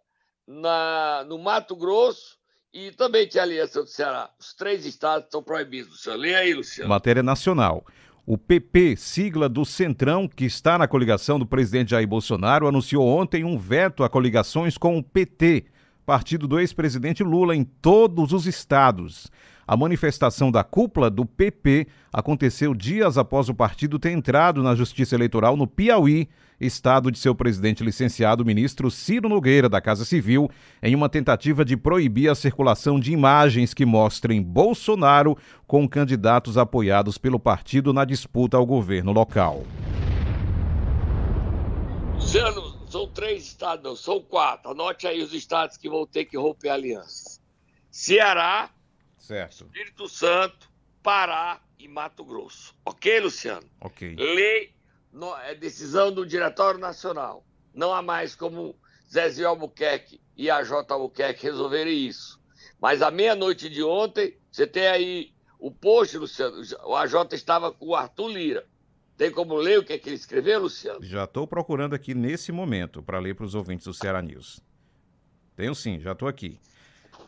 na, 0.46 1.26
no 1.28 1.37
Mato 1.38 1.76
Grosso 1.76 2.38
e 2.73 2.90
também 2.90 3.28
tinha 3.28 3.42
aliança 3.42 3.82
do 3.82 3.87
Ceará. 3.87 4.30
Os 4.40 4.54
três 4.54 4.87
estados 4.87 5.26
estão 5.26 5.42
proibidos, 5.42 5.90
Luciano. 5.90 6.18
Lê 6.18 6.35
aí, 6.35 6.54
Luciano. 6.54 6.88
Matéria 6.88 7.23
nacional. 7.23 7.85
O 8.25 8.38
PP, 8.38 8.96
sigla 8.96 9.46
do 9.46 9.66
Centrão, 9.66 10.26
que 10.26 10.46
está 10.46 10.78
na 10.78 10.88
coligação 10.88 11.38
do 11.38 11.44
presidente 11.44 11.90
Jair 11.90 12.08
Bolsonaro, 12.08 12.66
anunciou 12.66 13.06
ontem 13.06 13.44
um 13.44 13.58
veto 13.58 14.02
a 14.02 14.08
coligações 14.08 14.78
com 14.78 14.96
o 14.96 15.02
PT, 15.02 15.66
partido 16.07 16.47
do 16.47 16.61
ex-presidente 16.61 17.25
Lula, 17.25 17.55
em 17.57 17.65
todos 17.65 18.33
os 18.33 18.47
estados. 18.47 19.31
A 19.67 19.77
manifestação 19.77 20.53
da 20.53 20.63
cúpula 20.63 21.11
do 21.11 21.27
PP 21.27 21.89
aconteceu 22.13 22.73
dias 22.73 23.19
após 23.19 23.49
o 23.49 23.55
partido 23.55 23.99
ter 23.99 24.13
entrado 24.13 24.63
na 24.63 24.77
Justiça 24.77 25.17
Eleitoral 25.17 25.57
no 25.57 25.67
Piauí, 25.67 26.29
estado 26.61 27.11
de 27.11 27.19
seu 27.19 27.35
presidente 27.35 27.83
licenciado 27.83 28.45
ministro 28.45 28.89
Ciro 28.93 29.29
Nogueira 29.29 29.69
da 29.69 29.81
Casa 29.81 30.05
Civil, 30.05 30.49
em 30.81 30.95
uma 30.95 31.09
tentativa 31.09 31.65
de 31.65 31.77
proibir 31.77 32.31
a 32.31 32.37
circulação 32.37 33.01
de 33.01 33.13
imagens 33.13 33.75
que 33.75 33.85
mostrem 33.85 34.41
Bolsonaro 34.41 35.37
com 35.67 35.89
candidatos 35.89 36.57
apoiados 36.57 37.19
pelo 37.19 37.41
partido 37.41 37.93
na 37.93 38.05
disputa 38.05 38.57
ao 38.57 38.65
governo 38.65 39.13
local. 39.13 39.65
Luciano, 42.15 42.65
são 42.97 43.07
três 43.07 43.45
estados, 43.45 43.85
não, 43.85 43.95
são 43.95 44.23
quatro. 44.23 44.71
Anote 44.71 45.07
aí 45.07 45.23
os 45.23 45.35
estados 45.35 45.76
que 45.76 45.88
vão 45.88 46.07
ter 46.07 46.25
que 46.25 46.37
romper 46.38 46.71
alianças: 46.71 47.43
Ceará, 47.91 48.71
certo. 49.19 49.67
Espírito 49.67 50.09
Santo, 50.09 50.71
Pará 51.03 51.61
e 51.79 51.87
Mato 51.87 52.25
Grosso. 52.25 52.75
Ok, 52.87 53.21
Luciano? 53.21 53.69
Ok. 53.83 54.17
Lei, 54.17 54.75
no, 55.12 55.37
é 55.37 55.55
decisão 55.55 56.11
do 56.11 56.25
Diretório 56.25 56.81
Nacional. 56.81 57.45
Não 57.75 57.93
há 57.93 58.00
mais 58.00 58.35
como 58.35 58.75
Zezinho 59.12 59.49
Albuquerque 59.49 60.19
e 60.35 60.50
a 60.50 60.62
J. 60.62 60.91
Albuquerque 60.95 61.45
resolverem 61.45 62.07
isso. 62.07 62.41
Mas 62.81 63.03
à 63.03 63.11
meia-noite 63.11 63.69
de 63.69 63.83
ontem, 63.83 64.38
você 64.50 64.67
tem 64.67 64.87
aí 64.87 65.35
o 65.59 65.71
post, 65.71 66.17
Luciano. 66.17 66.62
O 66.85 66.97
AJ 66.97 67.33
estava 67.33 67.71
com 67.71 67.88
o 67.88 67.95
Arthur 67.95 68.29
Lira. 68.29 68.67
Tem 69.16 69.30
como 69.30 69.56
ler 69.56 69.78
o 69.78 69.85
que, 69.85 69.94
é 69.94 69.99
que 69.99 70.11
ele 70.11 70.16
escreveu, 70.16 70.61
Luciano? 70.61 71.02
Já 71.02 71.25
estou 71.25 71.46
procurando 71.46 71.94
aqui 71.94 72.14
nesse 72.14 72.52
momento 72.52 73.02
para 73.02 73.18
ler 73.18 73.35
para 73.35 73.46
os 73.46 73.54
ouvintes 73.54 73.87
do 73.87 73.94
Ceará 73.94 74.20
News. 74.20 74.61
Tenho 75.56 75.75
sim, 75.75 75.99
já 75.99 76.12
estou 76.12 76.28
aqui. 76.28 76.61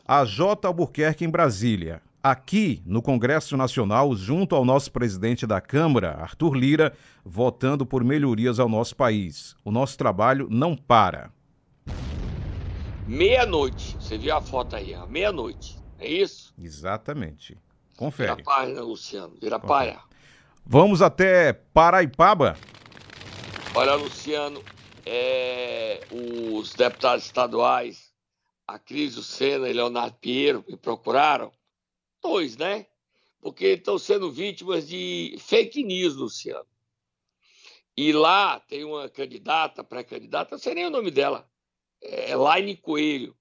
A 0.07 0.25
J. 0.25 0.67
Albuquerque 0.69 1.25
em 1.25 1.31
Brasília. 1.31 2.03
Aqui 2.23 2.83
no 2.85 3.01
Congresso 3.01 3.57
Nacional, 3.57 4.15
junto 4.15 4.55
ao 4.55 4.65
nosso 4.65 4.93
presidente 4.93 5.47
da 5.47 5.63
Câmara, 5.63 6.11
Arthur 6.21 6.55
Lira, 6.55 6.93
votando 7.25 7.87
por 7.87 8.05
melhorias 8.05 8.59
ao 8.59 8.69
nosso 8.69 8.95
país. 8.95 9.57
O 9.65 9.71
nosso 9.71 9.97
trabalho 9.97 10.47
não 10.51 10.77
para. 10.77 11.31
Meia-noite. 13.07 13.97
Você 13.99 14.19
viu 14.19 14.37
a 14.37 14.43
foto 14.43 14.77
aí, 14.77 14.95
meia-noite. 15.09 15.79
É 15.99 16.07
isso? 16.07 16.53
Exatamente. 16.59 17.57
Confere. 17.97 18.35
Vira 18.35 18.43
a 18.43 18.45
página, 18.45 18.83
Luciano. 18.83 19.35
Vira 19.41 19.57
a 19.57 19.61
página. 19.61 20.08
Vamos 20.71 21.01
até 21.01 21.55
Paraipaba. 21.55 22.55
Olha, 23.75 23.95
Luciano, 23.95 24.63
é, 25.07 26.07
os 26.11 26.75
deputados 26.75 27.25
estaduais, 27.25 28.13
a 28.67 28.79
Cris 28.79 29.15
Senna 29.25 29.67
e 29.67 29.73
Leonardo 29.73 30.19
Pinheiro, 30.19 30.63
me 30.69 30.77
procuraram. 30.77 31.51
Dois, 32.23 32.59
né? 32.59 32.85
Porque 33.41 33.69
estão 33.69 33.99
sendo 33.99 34.31
vítimas 34.31 34.87
de 34.87 35.39
fake 35.41 35.83
news, 35.83 36.17
Luciano. 36.17 36.67
E 37.97 38.13
lá 38.13 38.61
tem 38.61 38.85
uma 38.85 39.09
candidata, 39.09 39.83
pré-candidata, 39.83 40.51
não 40.51 40.59
sei 40.59 40.75
nem 40.75 40.85
o 40.85 40.91
nome 40.91 41.11
dela, 41.11 41.51
é 42.03 42.37
Laine 42.37 42.77
Coelho. 42.77 43.35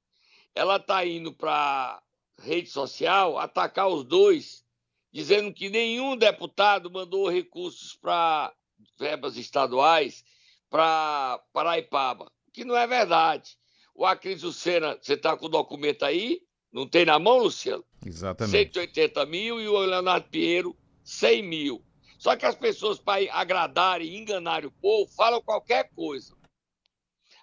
Ela 0.55 0.77
está 0.77 1.05
indo 1.05 1.33
para 1.33 2.01
rede 2.41 2.69
social 2.69 3.37
atacar 3.37 3.89
os 3.89 4.05
dois 4.05 4.65
dizendo 5.11 5.53
que 5.53 5.69
nenhum 5.69 6.15
deputado 6.15 6.91
mandou 6.91 7.29
recursos 7.29 7.95
para 7.95 8.53
verbas 8.99 9.37
estaduais 9.37 10.23
para 10.69 11.41
Paraipaba, 11.53 12.31
que 12.53 12.65
não 12.65 12.75
é 12.75 12.85
verdade. 12.85 13.57
O 13.95 14.05
Acris 14.05 14.43
Lucena, 14.43 14.97
você 15.01 15.13
está 15.13 15.35
com 15.35 15.47
o 15.47 15.49
documento 15.49 16.03
aí? 16.03 16.41
Não 16.71 16.87
tem 16.87 17.05
na 17.05 17.17
mão, 17.17 17.39
Luciano? 17.39 17.83
Exatamente. 18.05 18.73
180 18.73 19.25
mil 19.25 19.59
e 19.59 19.67
o 19.67 19.79
Leonardo 19.79 20.29
Pinheiro, 20.29 20.77
100 21.03 21.43
mil. 21.43 21.83
Só 22.19 22.35
que 22.35 22.45
as 22.45 22.55
pessoas, 22.55 22.99
para 22.99 23.31
agradarem 23.33 24.07
e 24.07 24.17
enganarem 24.17 24.67
o 24.67 24.71
povo, 24.71 25.11
falam 25.13 25.41
qualquer 25.41 25.89
coisa. 25.95 26.35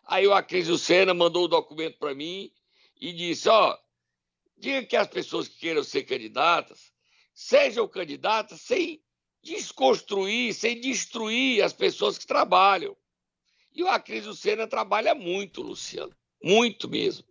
Aí 0.07 0.27
o 0.27 0.35
Acris 0.35 0.69
Lucena 0.69 1.15
mandou 1.15 1.45
o 1.45 1.49
documento 1.49 1.99
para 1.99 2.15
mim 2.15 2.53
e 3.01 3.13
disse: 3.13 3.49
ó, 3.49 3.77
diga 4.57 4.85
que 4.85 4.97
as 4.97 5.09
pessoas 5.09 5.49
que 5.49 5.59
queiram 5.59 5.83
ser 5.83 6.05
candidatas 6.05 6.94
sejam 7.35 7.89
candidatas 7.89 8.61
sem 8.61 9.03
desconstruir, 9.43 10.55
sem 10.55 10.81
destruir 10.81 11.63
as 11.63 11.73
pessoas 11.73 12.17
que 12.17 12.27
trabalham. 12.27 12.97
E 13.73 13.83
o 13.83 13.89
Acris 13.89 14.25
Lucena 14.25 14.67
trabalha 14.67 15.15
muito, 15.15 15.61
Luciano, 15.61 16.15
muito 16.43 16.89
mesmo. 16.89 17.27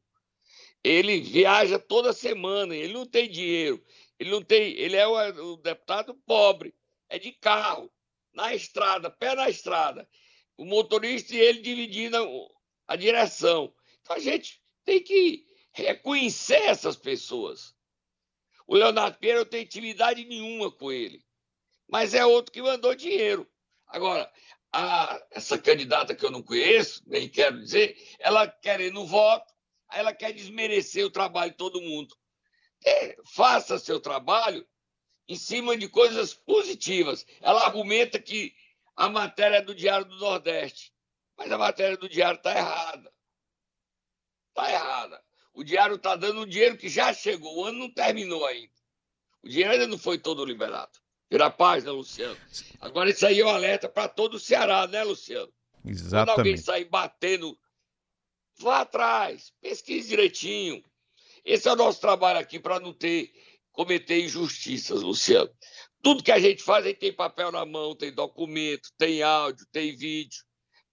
Ele 0.84 1.22
viaja 1.22 1.80
toda 1.80 2.12
semana, 2.12 2.76
ele 2.76 2.94
não 2.94 3.06
tem 3.06 3.30
dinheiro, 3.30 3.82
ele 4.20 4.30
não 4.30 4.42
tem, 4.42 4.74
ele 4.74 4.98
é 4.98 5.08
o, 5.08 5.54
o 5.54 5.58
deputado 5.58 6.14
pobre, 6.14 6.76
é 7.08 7.18
de 7.18 7.32
carro, 7.32 7.90
na 8.34 8.54
estrada, 8.54 9.10
pé 9.10 9.34
na 9.36 9.50
estrada. 9.50 10.08
O 10.58 10.66
motorista 10.66 11.34
e 11.34 11.40
ele 11.40 11.62
dividindo 11.62 12.18
a 12.88 12.96
direção. 12.96 13.74
Então 14.02 14.16
a 14.18 14.20
gente 14.20 14.62
tem 14.84 15.02
que 15.02 15.48
reconhecer 15.72 16.62
essas 16.64 16.96
pessoas. 16.96 17.73
O 18.68 18.76
Leonardo 18.76 19.18
Pinheiro 19.18 19.42
não 19.42 19.50
tem 19.50 19.64
intimidade 19.64 20.26
nenhuma 20.26 20.72
com 20.72 20.92
ele. 20.92 21.24
Mas 21.88 22.14
é 22.14 22.26
outro 22.26 22.52
que 22.52 22.62
mandou 22.62 22.96
dinheiro. 22.96 23.50
Agora, 23.88 24.32
a, 24.72 25.22
essa 25.32 25.58
candidata 25.58 26.16
que 26.16 26.26
eu 26.26 26.32
não 26.32 26.42
conheço, 26.42 27.04
nem 27.06 27.30
quero 27.30 27.60
dizer, 27.60 27.96
ela 28.20 28.48
quer 28.48 28.80
ir 28.82 28.92
no 28.92 29.06
voto, 29.06 29.54
ela 29.92 30.14
quer 30.14 30.34
desmerecer 30.34 31.06
o 31.06 31.12
trabalho 31.12 31.52
de 31.52 31.58
todo 31.58 31.82
mundo. 31.82 32.16
É, 32.86 33.16
faça 33.36 33.78
seu 33.78 34.00
trabalho 34.00 34.68
em 35.28 35.36
cima 35.36 35.78
de 35.78 35.88
coisas 35.88 36.34
positivas. 36.34 37.26
Ela 37.42 37.66
argumenta 37.66 38.20
que 38.20 38.54
a 38.96 39.10
matéria 39.10 39.58
é 39.58 39.62
do 39.62 39.76
Diário 39.76 40.06
do 40.06 40.18
Nordeste, 40.18 40.92
mas 41.38 41.52
a 41.52 41.58
matéria 41.58 41.98
do 41.98 42.10
Diário 42.10 42.38
está 42.38 42.52
errada. 42.58 43.14
Está 44.50 44.72
errada. 44.72 45.24
O 45.54 45.64
diário 45.64 45.98
está 45.98 46.16
dando 46.16 46.42
um 46.42 46.48
dinheiro 46.48 46.76
que 46.76 46.90
já 46.90 47.14
chegou, 47.14 47.56
o 47.56 47.66
ano 47.66 47.78
não 47.78 47.90
terminou 47.92 48.46
ainda. 48.46 48.74
O 49.44 49.48
dinheiro 49.48 49.74
ainda 49.74 49.88
não 49.88 50.00
foi 50.00 50.18
todo 50.18 50.44
liberado. 50.44 50.92
Vira 51.30 51.46
a 51.46 51.52
página, 51.52 51.92
Luciano. 51.92 52.38
Agora 52.80 53.10
isso 53.10 53.26
aí 53.26 53.40
é 53.40 53.46
um 53.46 53.50
alerta 53.50 53.88
para 53.88 54.08
todo 54.08 54.36
o 54.36 54.40
Ceará, 54.40 54.88
né, 54.88 55.04
Luciano? 55.04 55.52
Exatamente. 55.86 56.26
Quando 56.26 56.40
alguém 56.40 56.58
sair 56.58 56.86
batendo, 56.86 57.58
vá 58.58 58.82
atrás, 58.82 59.54
pesquise 59.62 60.10
direitinho. 60.10 60.84
Esse 61.46 61.68
é 61.68 61.74
o 61.74 61.76
nosso 61.76 62.02
trabalho 62.02 62.40
aqui 62.40 62.60
para 62.60 62.80
não 62.80 62.94
ter 62.94 63.32
cometer 63.72 64.22
injustiças, 64.24 65.02
Luciano. 65.02 65.52
Tudo 66.02 66.24
que 66.24 66.32
a 66.32 66.40
gente 66.40 66.64
faz, 66.64 66.86
a 66.86 66.90
gente 66.90 67.00
tem 67.00 67.14
papel 67.14 67.52
na 67.52 67.66
mão, 67.66 67.96
tem 67.96 68.14
documento, 68.14 68.90
tem 68.98 69.22
áudio, 69.22 69.66
tem 69.72 69.96
vídeo, 69.96 70.44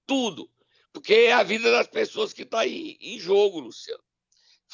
tudo. 0.06 0.50
Porque 0.92 1.14
é 1.14 1.32
a 1.32 1.42
vida 1.42 1.70
das 1.70 1.86
pessoas 1.86 2.32
que 2.32 2.42
está 2.42 2.60
aí 2.60 2.96
em 3.00 3.18
jogo, 3.18 3.60
Luciano 3.60 4.02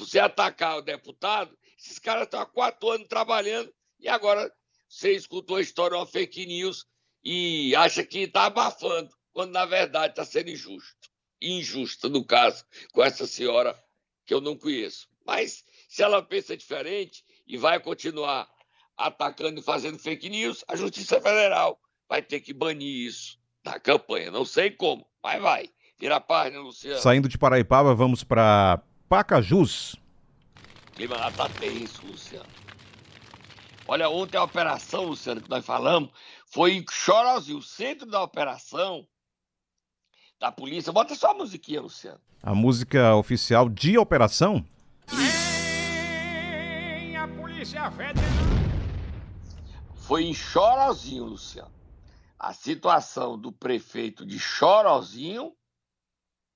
você 0.05 0.19
atacar 0.19 0.79
o 0.79 0.83
deputado, 0.83 1.57
esses 1.79 1.99
caras 1.99 2.25
estão 2.25 2.41
há 2.41 2.47
quatro 2.47 2.91
anos 2.91 3.09
trabalhando 3.09 3.73
e 3.99 4.09
agora 4.09 4.53
você 4.89 5.13
escutou 5.13 5.57
a 5.57 5.61
história, 5.61 5.97
uma 5.97 6.07
fake 6.07 6.47
news 6.47 6.87
e 7.25 7.75
acha 7.75 8.05
que 8.05 8.21
está 8.21 8.45
abafando, 8.45 9.11
quando 9.33 9.53
na 9.53 9.65
verdade 9.65 10.13
está 10.13 10.25
sendo 10.25 10.51
injusto. 10.51 11.11
Injusta, 11.41 12.09
no 12.09 12.25
caso, 12.25 12.65
com 12.93 13.03
essa 13.03 13.27
senhora 13.27 13.79
que 14.25 14.33
eu 14.33 14.41
não 14.41 14.57
conheço. 14.57 15.09
Mas 15.27 15.65
se 15.89 16.03
ela 16.03 16.23
pensa 16.23 16.57
diferente 16.57 17.25
e 17.47 17.57
vai 17.57 17.81
continuar 17.81 18.49
atacando 18.97 19.61
e 19.61 19.63
fazendo 19.63 19.99
fake 19.99 20.29
news, 20.29 20.65
a 20.69 20.77
Justiça 20.77 21.21
Federal 21.21 21.79
vai 22.09 22.23
ter 22.23 22.41
que 22.41 22.55
banir 22.55 23.07
isso 23.07 23.39
da 23.63 23.79
campanha. 23.79 24.31
Não 24.31 24.45
sei 24.45 24.71
como, 24.71 25.07
mas 25.23 25.43
vai. 25.43 25.69
Vira 25.99 26.17
a 26.17 26.21
página, 26.21 26.61
Luciano. 26.61 27.01
Saindo 27.01 27.29
de 27.29 27.37
Paraipaba, 27.39 27.95
vamos 27.95 28.23
para 28.23 28.83
Pacajus. 29.09 29.97
clima 30.95 31.17
lá 31.17 31.31
tá 31.31 31.49
tenso, 31.49 32.05
Luciano. 32.05 32.49
Olha, 33.87 34.09
ontem 34.09 34.37
a 34.37 34.43
operação, 34.43 35.05
Luciano, 35.05 35.41
que 35.41 35.49
nós 35.49 35.65
falamos, 35.65 36.11
foi 36.47 36.73
em 36.73 36.85
Chorozinho, 36.91 37.59
o 37.59 37.63
centro 37.63 38.05
da 38.07 38.21
operação 38.21 39.07
da 40.41 40.51
polícia. 40.51 40.93
Bota 40.93 41.15
só 41.15 41.31
a 41.31 41.35
musiquinha, 41.35 41.81
Luciano. 41.81 42.21
A 42.43 42.53
música 42.53 43.15
oficial 43.15 43.69
de 43.69 43.97
operação? 43.97 44.67
Vem 45.07 45.29
a 47.17 47.29
Polícia 47.29 47.89
Federal. 47.93 48.25
Foi 49.95 50.25
em 50.25 50.35
Chorozinho, 50.35 51.25
Luciano. 51.25 51.71
A 52.39 52.53
situação 52.53 53.39
do 53.39 53.53
prefeito 53.53 54.27
de 54.27 54.39
Chorozinho 54.39 55.53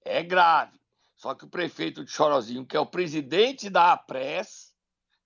é 0.05 0.23
grave. 0.23 0.80
Só 1.21 1.35
que 1.35 1.45
o 1.45 1.51
prefeito 1.51 2.03
de 2.03 2.11
Chorozinho, 2.11 2.65
que 2.65 2.75
é 2.75 2.81
o 2.81 2.87
presidente 2.87 3.69
da 3.69 3.93
APRES, 3.93 4.73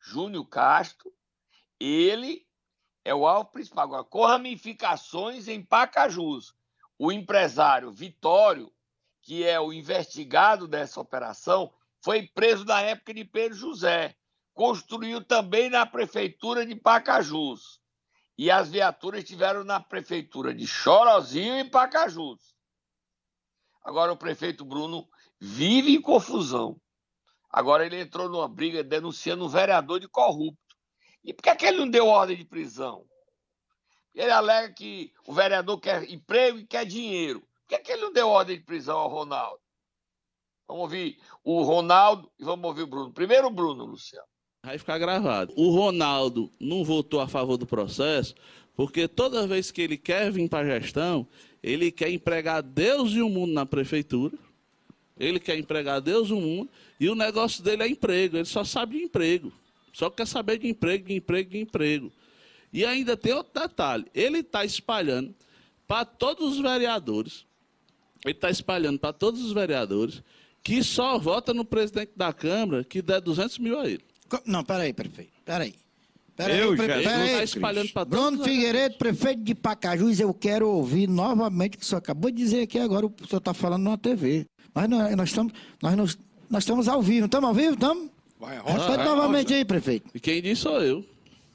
Júnior 0.01 0.45
Castro, 0.49 1.09
ele 1.79 2.45
é 3.05 3.15
o 3.15 3.25
alvo 3.25 3.53
principal. 3.53 3.85
Agora, 3.85 4.03
com 4.03 4.27
ramificações 4.27 5.47
em 5.47 5.65
Pacajus. 5.65 6.53
O 6.99 7.13
empresário 7.13 7.93
Vitório, 7.93 8.73
que 9.23 9.45
é 9.45 9.61
o 9.61 9.73
investigado 9.73 10.67
dessa 10.67 11.01
operação, 11.01 11.73
foi 12.03 12.27
preso 12.27 12.65
na 12.65 12.81
época 12.81 13.15
de 13.15 13.25
Pedro 13.25 13.57
José. 13.57 14.17
Construiu 14.53 15.23
também 15.23 15.71
na 15.71 15.87
prefeitura 15.87 16.67
de 16.67 16.75
Pacajus. 16.75 17.81
E 18.37 18.51
as 18.51 18.69
viaturas 18.69 19.23
estiveram 19.23 19.63
na 19.63 19.79
prefeitura 19.79 20.53
de 20.53 20.67
Chorozinho 20.67 21.57
e 21.57 21.71
Pacajus. 21.71 22.53
Agora 23.85 24.13
o 24.13 24.17
prefeito 24.17 24.65
Bruno 24.65 25.09
vive 25.45 25.95
em 25.95 26.01
confusão. 26.01 26.81
Agora 27.51 27.85
ele 27.85 28.01
entrou 28.01 28.29
numa 28.29 28.49
briga 28.49 28.83
denunciando 28.83 29.45
um 29.45 29.49
vereador 29.49 30.01
de 30.01 30.09
corrupto. 30.09 30.59
E 31.23 31.35
por 31.35 31.43
que, 31.43 31.51
é 31.51 31.57
que 31.57 31.67
ele 31.67 31.79
não 31.79 31.89
deu 31.89 32.07
ordem 32.07 32.37
de 32.37 32.45
prisão? 32.45 33.05
Ele 34.15 34.31
alega 34.31 34.73
que 34.73 35.13
o 35.27 35.35
vereador 35.35 35.79
quer 35.79 36.11
emprego 36.11 36.59
e 36.59 36.67
quer 36.67 36.87
dinheiro. 36.87 37.41
Por 37.41 37.69
que, 37.69 37.75
é 37.75 37.79
que 37.79 37.93
ele 37.93 38.03
não 38.03 38.13
deu 38.13 38.29
ordem 38.29 38.57
de 38.57 38.65
prisão 38.65 38.97
ao 38.97 39.09
Ronaldo? 39.09 39.61
Vamos 40.67 40.85
ouvir 40.85 41.19
o 41.45 41.63
Ronaldo 41.63 42.31
e 42.39 42.45
vamos 42.45 42.65
ouvir 42.65 42.83
o 42.83 42.87
Bruno. 42.87 43.13
Primeiro 43.13 43.49
o 43.49 43.51
Bruno, 43.51 43.85
Luciano. 43.85 44.27
Vai 44.65 44.79
ficar 44.79 44.99
gravado. 44.99 45.53
O 45.57 45.71
Ronaldo 45.71 46.51
não 46.59 46.83
votou 46.83 47.21
a 47.21 47.29
favor 47.29 47.59
do 47.59 47.67
processo 47.67 48.35
porque 48.75 49.07
toda 49.07 49.47
vez 49.47 49.71
que 49.71 49.83
ele 49.83 49.99
quer 49.99 50.33
vir 50.33 50.49
para 50.49 50.67
a 50.67 50.81
gestão, 50.81 51.29
ele 51.63 51.93
quer 51.93 52.11
empregar 52.11 52.63
Deus 52.63 53.13
e 53.13 53.21
o 53.21 53.29
mundo 53.29 53.53
na 53.53 53.67
prefeitura. 53.67 54.37
Ele 55.19 55.39
quer 55.39 55.59
empregar 55.59 56.01
Deus 56.01 56.31
o 56.31 56.37
mundo. 56.41 56.71
E 56.99 57.09
o 57.09 57.15
negócio 57.15 57.63
dele 57.63 57.83
é 57.83 57.89
emprego. 57.89 58.37
Ele 58.37 58.45
só 58.45 58.65
sabe 58.65 58.99
de 58.99 59.05
emprego. 59.05 59.53
Só 59.93 60.11
quer 60.11 60.27
saber 60.27 60.59
de 60.59 60.69
emprego, 60.69 61.07
de 61.07 61.15
emprego, 61.15 61.51
de 61.51 61.59
emprego. 61.59 62.13
E 62.73 62.85
ainda 62.85 63.17
tem 63.17 63.33
outro 63.33 63.61
detalhe: 63.61 64.05
ele 64.13 64.41
está 64.41 64.65
espalhando 64.65 65.33
para 65.87 66.05
todos 66.05 66.55
os 66.55 66.61
vereadores, 66.61 67.47
ele 68.25 68.35
está 68.35 68.51
espalhando 68.51 68.99
para 68.99 69.13
todos 69.13 69.43
os 69.45 69.53
vereadores 69.53 70.23
que 70.63 70.83
só 70.83 71.19
vota 71.19 71.55
no 71.55 71.65
presidente 71.65 72.13
da 72.17 72.33
Câmara 72.33 72.83
que 72.83 73.01
der 73.01 73.21
200 73.21 73.59
mil 73.59 73.79
a 73.79 73.87
ele. 73.87 74.03
Não, 74.45 74.65
peraí, 74.65 74.93
prefeito, 74.93 75.33
peraí. 75.45 75.75
Peraí, 76.35 76.59
eu, 76.59 76.75
pre... 76.75 76.87
peraí, 76.89 77.05
peraí, 77.05 77.37
tá 77.37 77.45
espalhando 77.45 77.93
para 77.93 78.05
Bruno 78.05 78.43
Figueiredo, 78.43 78.97
prefeito 78.97 79.45
de 79.45 79.55
Pacajus, 79.55 80.19
eu 80.19 80.35
quero 80.35 80.69
ouvir 80.69 81.07
novamente 81.07 81.77
o 81.77 81.79
que 81.79 81.85
o 81.85 81.87
senhor 81.87 81.99
acabou 81.99 82.29
de 82.29 82.39
dizer 82.39 82.63
aqui 82.63 82.77
agora, 82.77 83.07
o 83.07 83.15
senhor 83.29 83.39
está 83.39 83.55
falando 83.55 83.85
numa 83.85 83.97
TV. 83.97 84.49
Nós, 84.75 85.17
nós, 85.17 85.29
estamos, 85.29 85.53
nós, 85.81 85.95
nós, 85.95 86.19
nós 86.51 86.63
estamos 86.65 86.89
ao 86.89 87.01
vivo, 87.01 87.27
estamos 87.27 87.49
ao 87.49 87.55
vivo? 87.55 87.75
Estamos? 87.75 88.11
Vai, 88.41 88.57
Repete 88.57 89.05
novamente 89.05 89.55
aí, 89.55 89.65
prefeito. 89.65 90.11
E 90.13 90.19
quem 90.19 90.43
disse 90.43 90.63
sou 90.63 90.83
eu. 90.83 91.05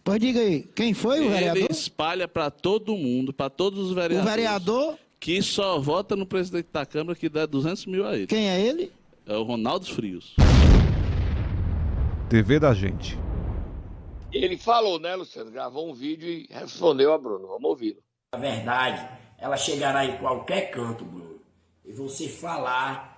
Pois 0.03 0.19
diga 0.19 0.39
aí, 0.39 0.63
quem 0.73 0.93
foi 0.93 1.19
o 1.19 1.23
Ele 1.23 1.29
vereador? 1.29 1.63
Ele 1.63 1.71
espalha 1.71 2.27
para 2.27 2.49
todo 2.49 2.95
mundo, 2.95 3.33
para 3.33 3.49
todos 3.49 3.87
os 3.87 3.93
vereadores. 3.93 4.23
O 4.23 4.35
vereador? 4.35 4.97
Que 5.19 5.41
só 5.41 5.77
vota 5.77 6.15
no 6.15 6.25
presidente 6.25 6.69
da 6.71 6.85
Câmara 6.85 7.13
que 7.13 7.27
dá 7.27 7.45
200 7.45 7.85
mil 7.87 8.07
a 8.07 8.15
ele. 8.15 8.25
Quem 8.25 8.49
é 8.49 8.61
ele? 8.61 8.89
É 9.25 9.35
o 9.35 9.43
Ronaldo 9.43 9.85
Frios. 9.85 10.33
TV 12.29 12.57
da 12.57 12.73
gente. 12.73 13.19
Ele 14.31 14.57
falou, 14.57 14.97
né, 14.97 15.13
Luciano? 15.15 15.51
Gravou 15.51 15.89
um 15.89 15.93
vídeo 15.93 16.29
e 16.29 16.47
respondeu 16.49 17.11
a 17.11 17.17
Bruno. 17.17 17.47
Vamos 17.47 17.69
ouvi-lo. 17.69 17.97
A 18.31 18.37
verdade, 18.37 19.05
ela 19.37 19.57
chegará 19.57 20.05
em 20.05 20.17
qualquer 20.17 20.71
canto, 20.71 21.03
Bruno. 21.03 21.39
E 21.83 21.91
você 21.91 22.29
falar 22.29 23.08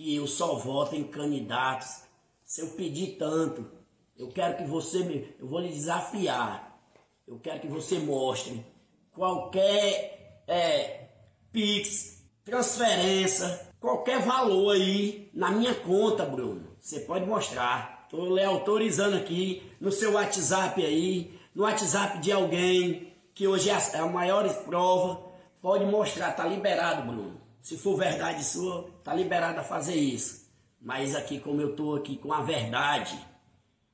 que 0.00 0.16
eu 0.16 0.26
só 0.26 0.54
voto 0.54 0.96
em 0.96 1.04
candidatos. 1.04 2.04
Se 2.42 2.62
eu 2.62 2.68
pedir 2.68 3.18
tanto, 3.18 3.70
eu 4.16 4.28
quero 4.28 4.56
que 4.56 4.64
você 4.64 5.00
me. 5.00 5.34
Eu 5.38 5.46
vou 5.46 5.60
lhe 5.60 5.68
desafiar. 5.68 6.80
Eu 7.28 7.38
quero 7.38 7.60
que 7.60 7.68
você 7.68 7.98
mostre 7.98 8.64
qualquer 9.12 10.42
é, 10.48 11.08
Pix, 11.52 12.24
transferência, 12.42 13.68
qualquer 13.78 14.20
valor 14.20 14.74
aí 14.74 15.30
na 15.34 15.50
minha 15.50 15.74
conta, 15.74 16.24
Bruno. 16.24 16.66
Você 16.80 17.00
pode 17.00 17.26
mostrar. 17.26 18.04
Estou 18.04 18.34
lhe 18.34 18.42
autorizando 18.42 19.16
aqui 19.18 19.70
no 19.78 19.92
seu 19.92 20.14
WhatsApp 20.14 20.82
aí, 20.82 21.38
no 21.54 21.64
WhatsApp 21.64 22.20
de 22.20 22.32
alguém 22.32 23.12
que 23.34 23.46
hoje 23.46 23.68
é 23.68 23.98
a 23.98 24.06
maior 24.06 24.48
prova. 24.64 25.30
Pode 25.60 25.84
mostrar, 25.84 26.32
tá 26.32 26.46
liberado, 26.46 27.02
Bruno. 27.02 27.39
Se 27.62 27.76
for 27.76 27.96
verdade 27.96 28.42
sua, 28.44 28.90
tá 29.04 29.14
liberado 29.14 29.60
a 29.60 29.64
fazer 29.64 29.94
isso. 29.94 30.48
Mas 30.80 31.14
aqui, 31.14 31.38
como 31.38 31.60
eu 31.60 31.76
tô 31.76 31.94
aqui 31.94 32.16
com 32.16 32.32
a 32.32 32.40
verdade, 32.40 33.18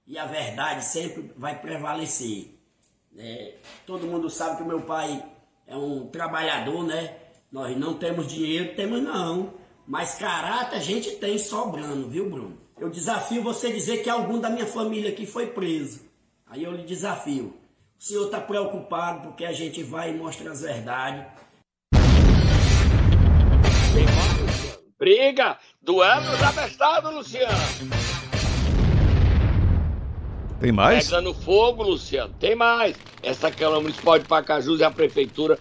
e 0.07 0.17
a 0.19 0.25
verdade 0.25 0.85
sempre 0.85 1.33
vai 1.37 1.61
prevalecer. 1.61 2.55
Né? 3.13 3.55
Todo 3.85 4.07
mundo 4.07 4.31
sabe 4.31 4.59
que 4.59 4.65
meu 4.65 4.83
pai 4.83 5.25
é 5.67 5.77
um 5.77 6.07
trabalhador, 6.09 6.85
né? 6.85 7.17
Nós 7.51 7.77
não 7.77 7.95
temos 7.95 8.27
dinheiro, 8.27 8.77
temos 8.77 9.03
não. 9.03 9.55
Mas 9.87 10.15
caráter 10.15 10.77
a 10.77 10.81
gente 10.81 11.13
tem 11.17 11.39
sobrando, 11.39 12.09
viu, 12.09 12.31
Bruno? 12.31 12.59
Eu 12.79 12.91
desafio 12.91 13.43
você 13.43 13.73
dizer 13.73 14.03
que 14.03 14.11
algum 14.11 14.39
da 14.39 14.51
minha 14.51 14.67
família 14.67 15.11
aqui 15.11 15.27
foi 15.27 15.47
preso. 15.49 16.03
Aí 16.47 16.63
eu 16.63 16.73
lhe 16.73 16.85
desafio. 16.85 17.57
O 17.99 18.03
senhor 18.03 18.27
está 18.27 18.41
preocupado 18.41 19.29
porque 19.29 19.45
a 19.45 19.53
gente 19.53 19.83
vai 19.83 20.11
e 20.11 20.19
mostra 20.19 20.53
as 20.53 20.61
verdades. 20.61 21.27
Briga! 24.99 25.59
Duelo 25.83 26.37
já 26.37 26.49
abestado, 26.49 27.11
Luciano! 27.11 27.53
Tem 30.59 30.73
mais? 30.73 31.07
Pegando 31.07 31.35
fogo, 31.35 31.83
Luciano. 31.83 32.33
Tem 32.41 32.55
mais. 32.55 32.97
Essa 33.23 33.51
Câmara 33.51 33.81
Municipal 33.81 34.19
de 34.19 34.27
Pacajus 34.27 34.81
e 34.81 34.85
a 34.85 34.91
Prefeitura. 34.91 35.59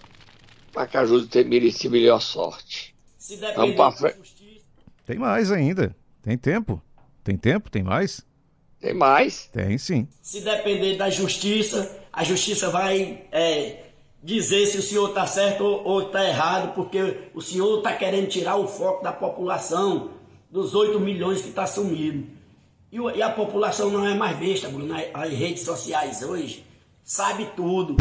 Pacajus 0.72 1.26
tem 1.28 1.44
merecido 1.44 1.92
melhor 1.92 2.20
sorte. 2.20 2.94
Se 3.18 3.36
Vamos 3.36 3.76
pra 3.76 3.92
frente. 3.92 4.62
Tem 5.04 5.18
mais 5.18 5.52
ainda. 5.52 5.94
Tem 6.22 6.36
tempo. 6.36 6.82
Tem 7.22 7.36
tempo? 7.36 7.70
Tem 7.70 7.82
mais? 7.82 8.24
Tem 8.80 8.94
mais. 8.94 9.46
Tem 9.52 9.76
sim. 9.78 10.08
Se 10.20 10.40
depender 10.40 10.96
da 10.96 11.10
justiça, 11.10 11.98
a 12.12 12.24
justiça 12.24 12.70
vai 12.70 13.26
é, 13.30 13.85
dizer 14.26 14.66
se 14.66 14.78
o 14.78 14.82
senhor 14.82 15.10
está 15.10 15.24
certo 15.24 15.62
ou 15.62 16.02
está 16.02 16.26
errado, 16.26 16.74
porque 16.74 17.28
o 17.32 17.40
senhor 17.40 17.78
está 17.78 17.92
querendo 17.92 18.26
tirar 18.26 18.56
o 18.56 18.66
foco 18.66 19.04
da 19.04 19.12
população, 19.12 20.10
dos 20.50 20.74
8 20.74 20.98
milhões 20.98 21.40
que 21.40 21.48
está 21.48 21.64
sumido. 21.64 22.26
E, 22.90 22.98
e, 22.98 23.22
a 23.22 23.30
população 23.30 23.88
não 23.88 24.06
é 24.06 24.14
mais 24.14 24.36
besta, 24.36 24.68
Bruno. 24.68 24.94
As 25.14 25.30
redes 25.30 25.62
sociais 25.62 26.22
hoje 26.22 26.64
sabe 27.04 27.48
tudo. 27.54 27.96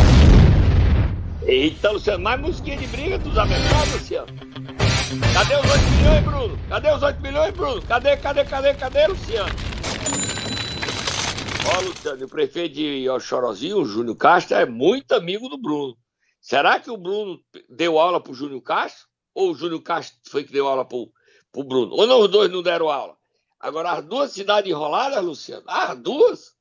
Eita, 1.44 1.92
Luciano, 1.92 2.24
mais 2.24 2.42
musiquinha 2.42 2.78
de 2.78 2.88
briga 2.88 3.20
dos 3.20 3.38
americanos, 3.38 3.94
Luciano. 3.94 4.28
Cadê 5.32 5.56
os 5.58 5.72
8 5.72 5.84
milhões, 5.92 6.24
Bruno? 6.24 6.60
Cadê 6.70 6.92
os 6.92 7.04
8 7.04 7.22
milhões, 7.22 7.54
Bruno? 7.54 7.82
Cadê, 7.84 8.18
cadê, 8.18 8.46
cadê, 8.46 8.74
cadê, 8.74 9.08
Luciano? 9.08 9.56
Ó, 11.68 11.82
Luciano, 11.82 12.26
o 12.26 12.30
prefeito 12.30 12.74
de 12.74 13.08
Oxorozinho, 13.10 13.78
o 13.78 13.86
Júnior 13.86 14.18
Castro, 14.18 14.58
é 14.58 14.66
muito 14.66 15.12
amigo 15.14 15.48
do 15.48 15.62
Bruno. 15.62 15.96
Será 16.46 16.80
que 16.80 16.92
o 16.92 16.98
Bruno 16.98 17.44
deu 17.68 17.98
aula 17.98 18.22
pro 18.22 18.36
Júnior 18.36 18.62
Castro? 18.62 19.08
Ou 19.34 19.50
o 19.50 19.56
Júnior 19.56 19.82
Castro 19.82 20.20
foi 20.30 20.44
que 20.44 20.54
deu 20.54 20.68
aula 20.68 20.86
pro, 20.86 21.12
pro 21.52 21.64
Bruno? 21.64 21.96
Ou 21.96 22.06
não, 22.06 22.20
os 22.20 22.30
dois 22.30 22.52
não 22.52 22.62
deram 22.62 22.88
aula? 22.88 23.18
Agora, 23.60 23.94
as 23.94 24.06
duas 24.06 24.32
cidades 24.32 24.70
enroladas, 24.70 25.26
Luciano, 25.26 25.64
as 25.68 25.98
duas? 25.98 26.56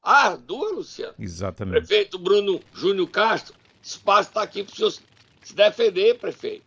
As 0.00 0.38
duas, 0.38 0.72
Luciano? 0.72 1.14
Exatamente. 1.18 1.86
Prefeito 1.86 2.18
Bruno 2.18 2.58
Júnior 2.72 3.06
Castro, 3.10 3.54
espaço 3.82 4.30
está 4.30 4.40
aqui 4.40 4.64
para 4.64 4.72
o 4.72 4.76
senhor 4.76 4.92
se 5.42 5.54
defender, 5.54 6.18
prefeito. 6.18 6.64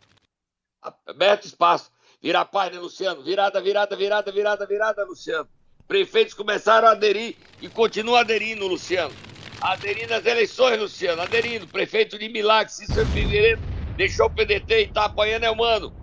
Aberto 1.08 1.46
espaço. 1.46 1.92
Vira 2.22 2.42
a 2.42 2.46
página, 2.46 2.80
Luciano. 2.80 3.24
Virada, 3.24 3.60
virada, 3.60 3.96
virada, 3.96 4.32
virada, 4.32 4.68
virada, 4.68 5.04
Luciano. 5.04 5.50
Prefeitos 5.88 6.36
começaram 6.36 6.90
a 6.90 6.92
aderir 6.92 7.36
e 7.60 7.68
continuam 7.68 8.20
aderindo, 8.20 8.68
Luciano. 8.68 9.33
Aderindo 9.64 10.14
às 10.14 10.26
eleições, 10.26 10.80
Luciano. 10.80 11.22
Aderindo. 11.22 11.70
Prefeito 11.70 12.20
de 12.20 12.30
Milagre, 12.30 12.74
Cícero 12.74 13.08
Figueiredo, 13.08 13.64
deixou 13.96 14.28
o 14.28 14.32
PDT 14.32 14.82
e 14.82 14.88
tá 14.90 15.06
apanhando 15.06 15.46
é 15.46 15.52
humano. 15.52 15.94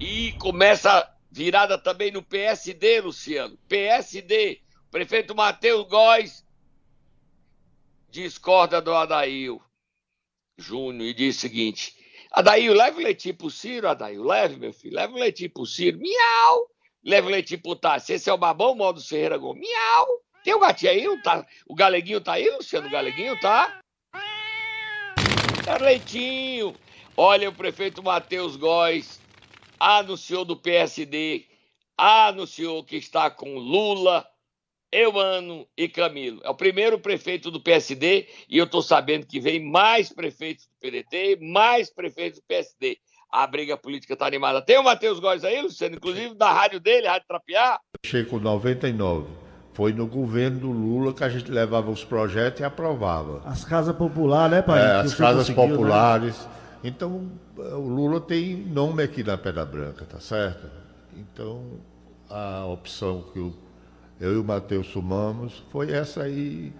E 0.00 0.34
começa 0.40 1.08
virada 1.30 1.78
também 1.78 2.10
no 2.10 2.22
PSD, 2.22 3.02
Luciano. 3.02 3.58
PSD. 3.68 4.60
Prefeito 4.90 5.34
Matheus 5.34 5.86
Góes 5.88 6.44
discorda 8.10 8.80
do 8.82 8.94
Adail 8.94 9.62
Júnior 10.58 11.08
e 11.10 11.14
diz 11.14 11.36
o 11.36 11.40
seguinte: 11.40 11.94
Adail, 12.32 12.74
leve 12.74 13.00
o 13.00 13.04
leitinho 13.04 13.36
pro 13.36 13.50
Ciro, 13.50 13.88
Adail. 13.88 14.24
Leve, 14.24 14.56
meu 14.56 14.72
filho. 14.72 14.96
Leve 14.96 15.14
o 15.14 15.18
leitinho 15.18 15.52
pro 15.52 15.66
Ciro. 15.66 15.98
Miau. 15.98 16.68
Leve 17.04 17.28
o 17.28 17.30
leitinho 17.30 17.62
pro 17.62 17.76
Tassi. 17.76 18.14
Esse 18.14 18.30
é 18.30 18.32
o 18.32 18.38
babão, 18.38 18.74
modo 18.74 19.00
Ferreira 19.02 19.38
Gomes. 19.38 19.62
Miau. 19.68 20.06
Tem 20.42 20.54
o 20.54 20.58
gatinho 20.58 20.92
aí? 20.92 21.22
Tá, 21.22 21.46
o 21.66 21.74
galeguinho 21.74 22.20
tá 22.20 22.34
aí, 22.34 22.48
Luciano? 22.50 22.88
O 22.88 22.90
galeguinho 22.90 23.38
tá? 23.40 23.80
Tá 25.64 25.76
leitinho. 25.78 26.74
Olha, 27.16 27.48
o 27.48 27.54
prefeito 27.54 28.02
Matheus 28.02 28.56
Góes 28.56 29.20
anunciou 29.78 30.44
do 30.44 30.56
PSD, 30.56 31.46
anunciou 31.96 32.82
que 32.82 32.96
está 32.96 33.30
com 33.30 33.58
Lula, 33.58 34.26
Euano 34.90 35.66
e 35.76 35.88
Camilo. 35.88 36.40
É 36.42 36.50
o 36.50 36.54
primeiro 36.54 36.98
prefeito 36.98 37.50
do 37.50 37.60
PSD 37.60 38.26
e 38.48 38.56
eu 38.56 38.64
estou 38.64 38.82
sabendo 38.82 39.26
que 39.26 39.38
vem 39.38 39.60
mais 39.60 40.10
prefeitos 40.10 40.66
do 40.66 40.74
PDT, 40.80 41.38
mais 41.40 41.90
prefeitos 41.90 42.40
do 42.40 42.46
PSD. 42.46 42.98
A 43.30 43.46
briga 43.46 43.76
política 43.76 44.14
está 44.14 44.26
animada. 44.26 44.60
Tem 44.60 44.78
o 44.78 44.82
Matheus 44.82 45.20
Góes 45.20 45.44
aí, 45.44 45.60
Luciano, 45.60 45.96
inclusive 45.96 46.34
da 46.34 46.50
rádio 46.52 46.80
dele, 46.80 47.06
Rádio 47.06 47.28
Trapiá. 47.28 47.78
Cheguei 48.04 48.28
com 48.28 48.40
99. 48.40 49.49
Foi 49.72 49.92
no 49.92 50.06
governo 50.06 50.58
do 50.58 50.70
Lula 50.70 51.12
que 51.14 51.22
a 51.22 51.28
gente 51.28 51.50
levava 51.50 51.90
os 51.90 52.04
projetos 52.04 52.60
e 52.60 52.64
aprovava. 52.64 53.40
As 53.44 53.64
casas 53.64 53.94
populares, 53.94 54.56
né, 54.56 54.62
pai? 54.62 54.80
É, 54.80 54.96
as 54.96 55.14
casas 55.14 55.48
né? 55.48 55.54
populares. 55.54 56.36
Né? 56.38 56.50
Então, 56.82 57.30
o 57.56 57.88
Lula 57.88 58.20
tem 58.20 58.56
nome 58.56 59.02
aqui 59.02 59.22
na 59.22 59.36
Pedra 59.36 59.64
Branca, 59.64 60.04
tá 60.04 60.18
certo? 60.18 60.66
Então, 61.16 61.62
a 62.28 62.64
opção 62.66 63.24
que 63.32 63.38
eu, 63.38 63.54
eu 64.20 64.34
e 64.34 64.38
o 64.38 64.44
Matheus 64.44 64.88
sumamos 64.88 65.62
foi 65.70 65.92
essa 65.92 66.22
aí. 66.22 66.72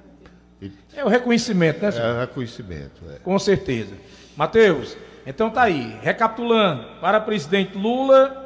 É 0.95 1.05
o 1.05 1.09
reconhecimento, 1.09 1.83
né, 1.83 1.91
senhor? 1.91 2.07
É 2.07 2.13
o 2.13 2.21
reconhecimento, 2.21 3.03
é. 3.11 3.19
Com 3.19 3.39
certeza. 3.39 3.95
Matheus, 4.37 4.97
então 5.27 5.51
tá 5.51 5.63
aí. 5.63 5.99
Recapitulando, 6.01 6.85
para 7.01 7.21
presidente 7.21 7.77
Lula, 7.77 8.40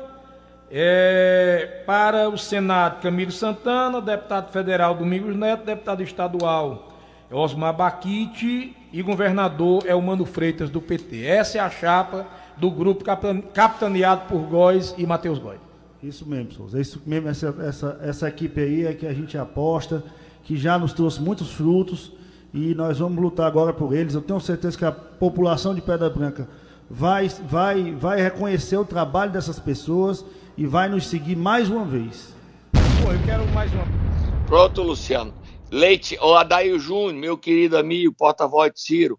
é, 0.77 1.85
para 1.87 2.29
o 2.29 2.37
Senado, 2.37 3.01
Camilo 3.01 3.31
Santana, 3.31 4.01
deputado 4.01 4.51
federal 4.51 4.97
Domingos 4.97 5.37
Neto, 5.37 5.65
deputado 5.65 6.03
estadual 6.03 6.93
Osmar 7.31 7.77
Baquite 7.77 8.77
e 8.93 9.01
governador 9.01 9.85
é 9.87 9.95
o 9.95 10.03
Mano 10.03 10.25
Freitas 10.25 10.71
do 10.71 10.81
PT. 10.81 11.25
Essa 11.25 11.59
é 11.59 11.61
a 11.61 11.71
chapa 11.71 12.27
do 12.57 12.73
grupo 12.73 13.05
capitaneado 13.05 14.23
por 14.27 14.41
Góes 14.41 14.93
e 14.99 15.07
Matheus 15.07 15.39
Góes. 15.39 15.61
Isso 16.03 16.29
mesmo, 16.29 16.51
Souza. 16.51 16.81
Isso 16.81 17.01
mesmo, 17.07 17.29
essa, 17.29 17.55
essa, 17.61 18.01
essa 18.03 18.29
equipe 18.29 18.61
aí 18.61 18.85
é 18.85 18.95
que 18.95 19.07
a 19.07 19.15
gente 19.15 19.39
aposta, 19.39 20.03
que 20.43 20.57
já 20.57 20.77
nos 20.77 20.93
trouxe 20.93 21.23
muitos 21.23 21.53
frutos 21.53 22.13
e 22.53 22.75
nós 22.75 22.99
vamos 22.99 23.23
lutar 23.23 23.47
agora 23.47 23.73
por 23.73 23.95
eles. 23.95 24.15
Eu 24.15 24.23
tenho 24.23 24.41
certeza 24.41 24.77
que 24.77 24.85
a 24.85 24.91
população 24.91 25.73
de 25.73 25.81
Pedra 25.81 26.11
Branca 26.11 26.49
vai, 26.91 27.29
vai, 27.29 27.93
vai 27.93 28.21
reconhecer 28.21 28.77
o 28.77 28.85
trabalho 28.85 29.31
dessas 29.31 29.61
pessoas 29.61 30.25
e 30.57 30.67
vai 30.67 30.89
nos 30.89 31.07
seguir 31.07 31.37
mais 31.37 31.69
uma 31.69 31.85
vez. 31.85 32.35
Pô, 33.03 33.13
eu 33.13 33.23
quero 33.25 33.47
mais 33.49 33.73
uma. 33.73 33.85
Pronto, 34.47 34.83
Luciano. 34.83 35.35
Leite, 35.71 36.17
o 36.21 36.35
Adair 36.35 36.79
Júnior, 36.79 37.15
meu 37.15 37.39
querido 37.39 37.77
amigo, 37.77 38.15
porta-voz 38.15 38.73
de 38.73 38.81
Ciro, 38.81 39.19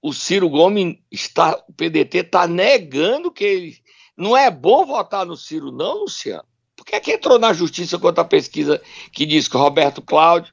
o 0.00 0.12
Ciro 0.12 0.48
Gomes 0.48 0.96
está, 1.10 1.62
o 1.68 1.72
PDT 1.72 2.18
está 2.18 2.46
negando 2.46 3.30
que 3.30 3.44
ele. 3.44 3.76
Não 4.16 4.36
é 4.36 4.50
bom 4.50 4.84
votar 4.84 5.24
no 5.24 5.36
Ciro, 5.36 5.70
não, 5.70 6.00
Luciano? 6.00 6.44
Por 6.74 6.84
que, 6.84 6.96
é 6.96 7.00
que 7.00 7.12
entrou 7.12 7.38
na 7.38 7.52
justiça 7.52 7.98
contra 7.98 8.22
a 8.22 8.26
pesquisa 8.26 8.82
que 9.12 9.24
diz 9.24 9.46
que 9.46 9.56
o 9.56 9.60
Roberto 9.60 10.02
Cláudio 10.02 10.52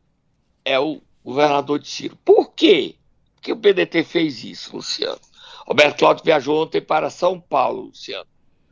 é 0.63 0.79
o 0.79 1.01
governador 1.23 1.79
de 1.79 1.87
Ciro? 1.87 2.15
Por 2.23 2.53
quê? 2.53 2.95
Por 3.35 3.41
que 3.41 3.51
o 3.51 3.57
PDT 3.57 4.03
fez 4.03 4.43
isso, 4.43 4.75
Luciano? 4.75 5.19
Roberto 5.65 5.97
Cláudio 5.97 6.23
viajou 6.23 6.61
ontem 6.61 6.81
para 6.81 7.09
São 7.09 7.39
Paulo, 7.39 7.87
Luciano. 7.87 8.27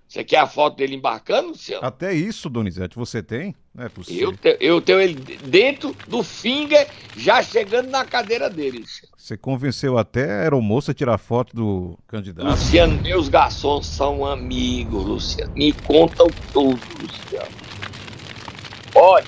Você 0.08 0.24
quer 0.24 0.38
a 0.38 0.48
foto 0.48 0.78
dele 0.78 0.96
embarcando, 0.96 1.50
Luciano? 1.50 1.86
Até 1.86 2.14
isso, 2.14 2.50
Donizete, 2.50 2.96
você 2.96 3.22
tem? 3.22 3.54
Não 3.76 3.86
é 3.86 3.90
possível. 3.90 4.30
Eu, 4.30 4.38
te, 4.38 4.58
eu 4.62 4.82
tenho 4.82 5.02
ele 5.02 5.16
dentro 5.16 5.94
do 6.08 6.24
finger, 6.24 6.88
já 7.16 7.44
chegando 7.44 7.90
na 7.90 8.06
cadeira 8.06 8.50
dele, 8.50 8.80
Luciano. 8.80 9.14
Você 9.18 9.36
convenceu 9.36 9.98
até 9.98 10.32
a 10.32 10.42
aeromoça 10.44 10.92
a 10.92 10.94
tirar 10.94 11.18
foto 11.18 11.54
do 11.54 12.00
candidato? 12.08 12.48
Luciano, 12.48 13.02
meus 13.02 13.28
garçons 13.28 13.86
são 13.86 14.26
amigos, 14.26 15.06
Luciano. 15.06 15.54
Me 15.54 15.74
contam 15.74 16.28
tudo, 16.54 16.80
Luciano. 17.02 17.52
Olha, 18.96 19.28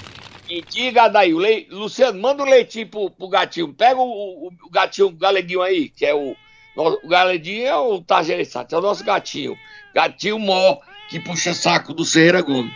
e 0.49 0.61
diga 0.61 1.09
daí, 1.09 1.33
o 1.33 1.39
Le... 1.39 1.67
Luciano, 1.69 2.19
manda 2.19 2.41
o 2.41 2.45
leitinho 2.45 2.87
pro, 2.87 3.11
pro 3.11 3.27
gatinho. 3.27 3.73
Pega 3.73 3.99
o, 3.99 4.47
o, 4.47 4.47
o 4.47 4.69
gatinho, 4.71 5.07
o 5.07 5.11
galeguinho 5.11 5.61
aí, 5.61 5.89
que 5.89 6.05
é 6.05 6.15
o. 6.15 6.35
O 6.75 7.07
galeguinho 7.07 7.65
é 7.65 7.75
o 7.75 8.01
Tajerissat, 8.01 8.73
é 8.73 8.77
o 8.77 8.81
nosso 8.81 9.03
gatinho. 9.03 9.57
Gatinho 9.93 10.39
Mó, 10.39 10.77
que 11.09 11.19
puxa 11.19 11.53
saco 11.53 11.93
do 11.93 12.05
Serra 12.05 12.41
Gomes. 12.41 12.73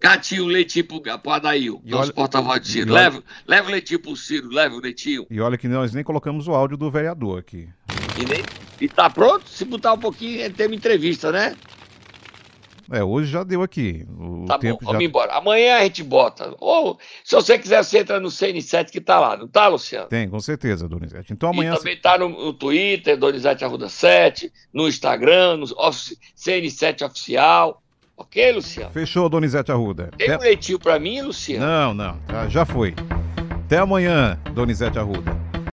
Gatinho, 0.00 0.46
leitinho 0.46 0.84
pro, 0.84 1.00
pro 1.00 1.32
Adail, 1.32 1.82
nosso 1.84 2.14
porta-voz 2.14 2.60
de 2.60 2.68
Ciro. 2.68 2.92
Leva, 2.92 3.22
leva 3.46 3.68
o 3.68 3.70
leitinho 3.72 3.98
pro 3.98 4.16
Ciro, 4.16 4.48
leva 4.48 4.76
o 4.76 4.80
leitinho. 4.80 5.26
E 5.28 5.40
olha 5.40 5.58
que 5.58 5.66
nós 5.66 5.92
nem 5.92 6.04
colocamos 6.04 6.46
o 6.46 6.52
áudio 6.52 6.76
do 6.76 6.90
vereador 6.90 7.40
aqui. 7.40 7.68
E, 8.16 8.24
nem, 8.24 8.44
e 8.80 8.88
tá 8.88 9.10
pronto? 9.10 9.48
Se 9.48 9.64
botar 9.64 9.94
um 9.94 9.98
pouquinho, 9.98 10.52
tem 10.52 10.66
uma 10.66 10.76
entrevista, 10.76 11.32
né? 11.32 11.56
É, 12.90 13.04
hoje 13.04 13.30
já 13.30 13.44
deu 13.44 13.62
aqui. 13.62 14.06
O 14.18 14.46
tá 14.46 14.58
tempo 14.58 14.80
bom, 14.80 14.86
vamos 14.86 15.02
já... 15.02 15.08
embora. 15.08 15.32
Amanhã 15.34 15.76
a 15.76 15.82
gente 15.82 16.02
bota. 16.02 16.54
Ou, 16.58 16.98
se 17.22 17.34
você 17.34 17.58
quiser, 17.58 17.84
você 17.84 17.98
entra 17.98 18.18
no 18.18 18.28
CN7 18.28 18.90
que 18.90 19.00
tá 19.00 19.20
lá, 19.20 19.36
não 19.36 19.46
tá, 19.46 19.68
Luciano? 19.68 20.08
Tem, 20.08 20.28
com 20.28 20.40
certeza, 20.40 20.88
Donizete. 20.88 21.32
Então 21.32 21.50
amanhã. 21.50 21.74
E 21.74 21.76
também 21.76 22.00
tá 22.00 22.16
no, 22.16 22.28
no 22.28 22.52
Twitter, 22.52 23.16
Donizete 23.18 23.64
Arruda 23.64 23.88
7, 23.88 24.50
no 24.72 24.88
Instagram, 24.88 25.58
no 25.58 25.66
CN7 25.66 27.04
Oficial. 27.04 27.82
Ok, 28.16 28.52
Luciano? 28.52 28.90
Fechou, 28.90 29.28
Donizete 29.28 29.70
Arruda. 29.70 30.10
Tem 30.16 30.28
Até... 30.28 30.38
um 30.38 30.40
leitinho 30.40 30.78
pra 30.78 30.98
mim, 30.98 31.20
Luciano? 31.20 31.64
Não, 31.64 31.94
não. 31.94 32.50
Já 32.50 32.64
foi. 32.64 32.94
Até 33.66 33.78
amanhã, 33.78 34.40
Donizete 34.54 34.98
Arruda. 34.98 35.47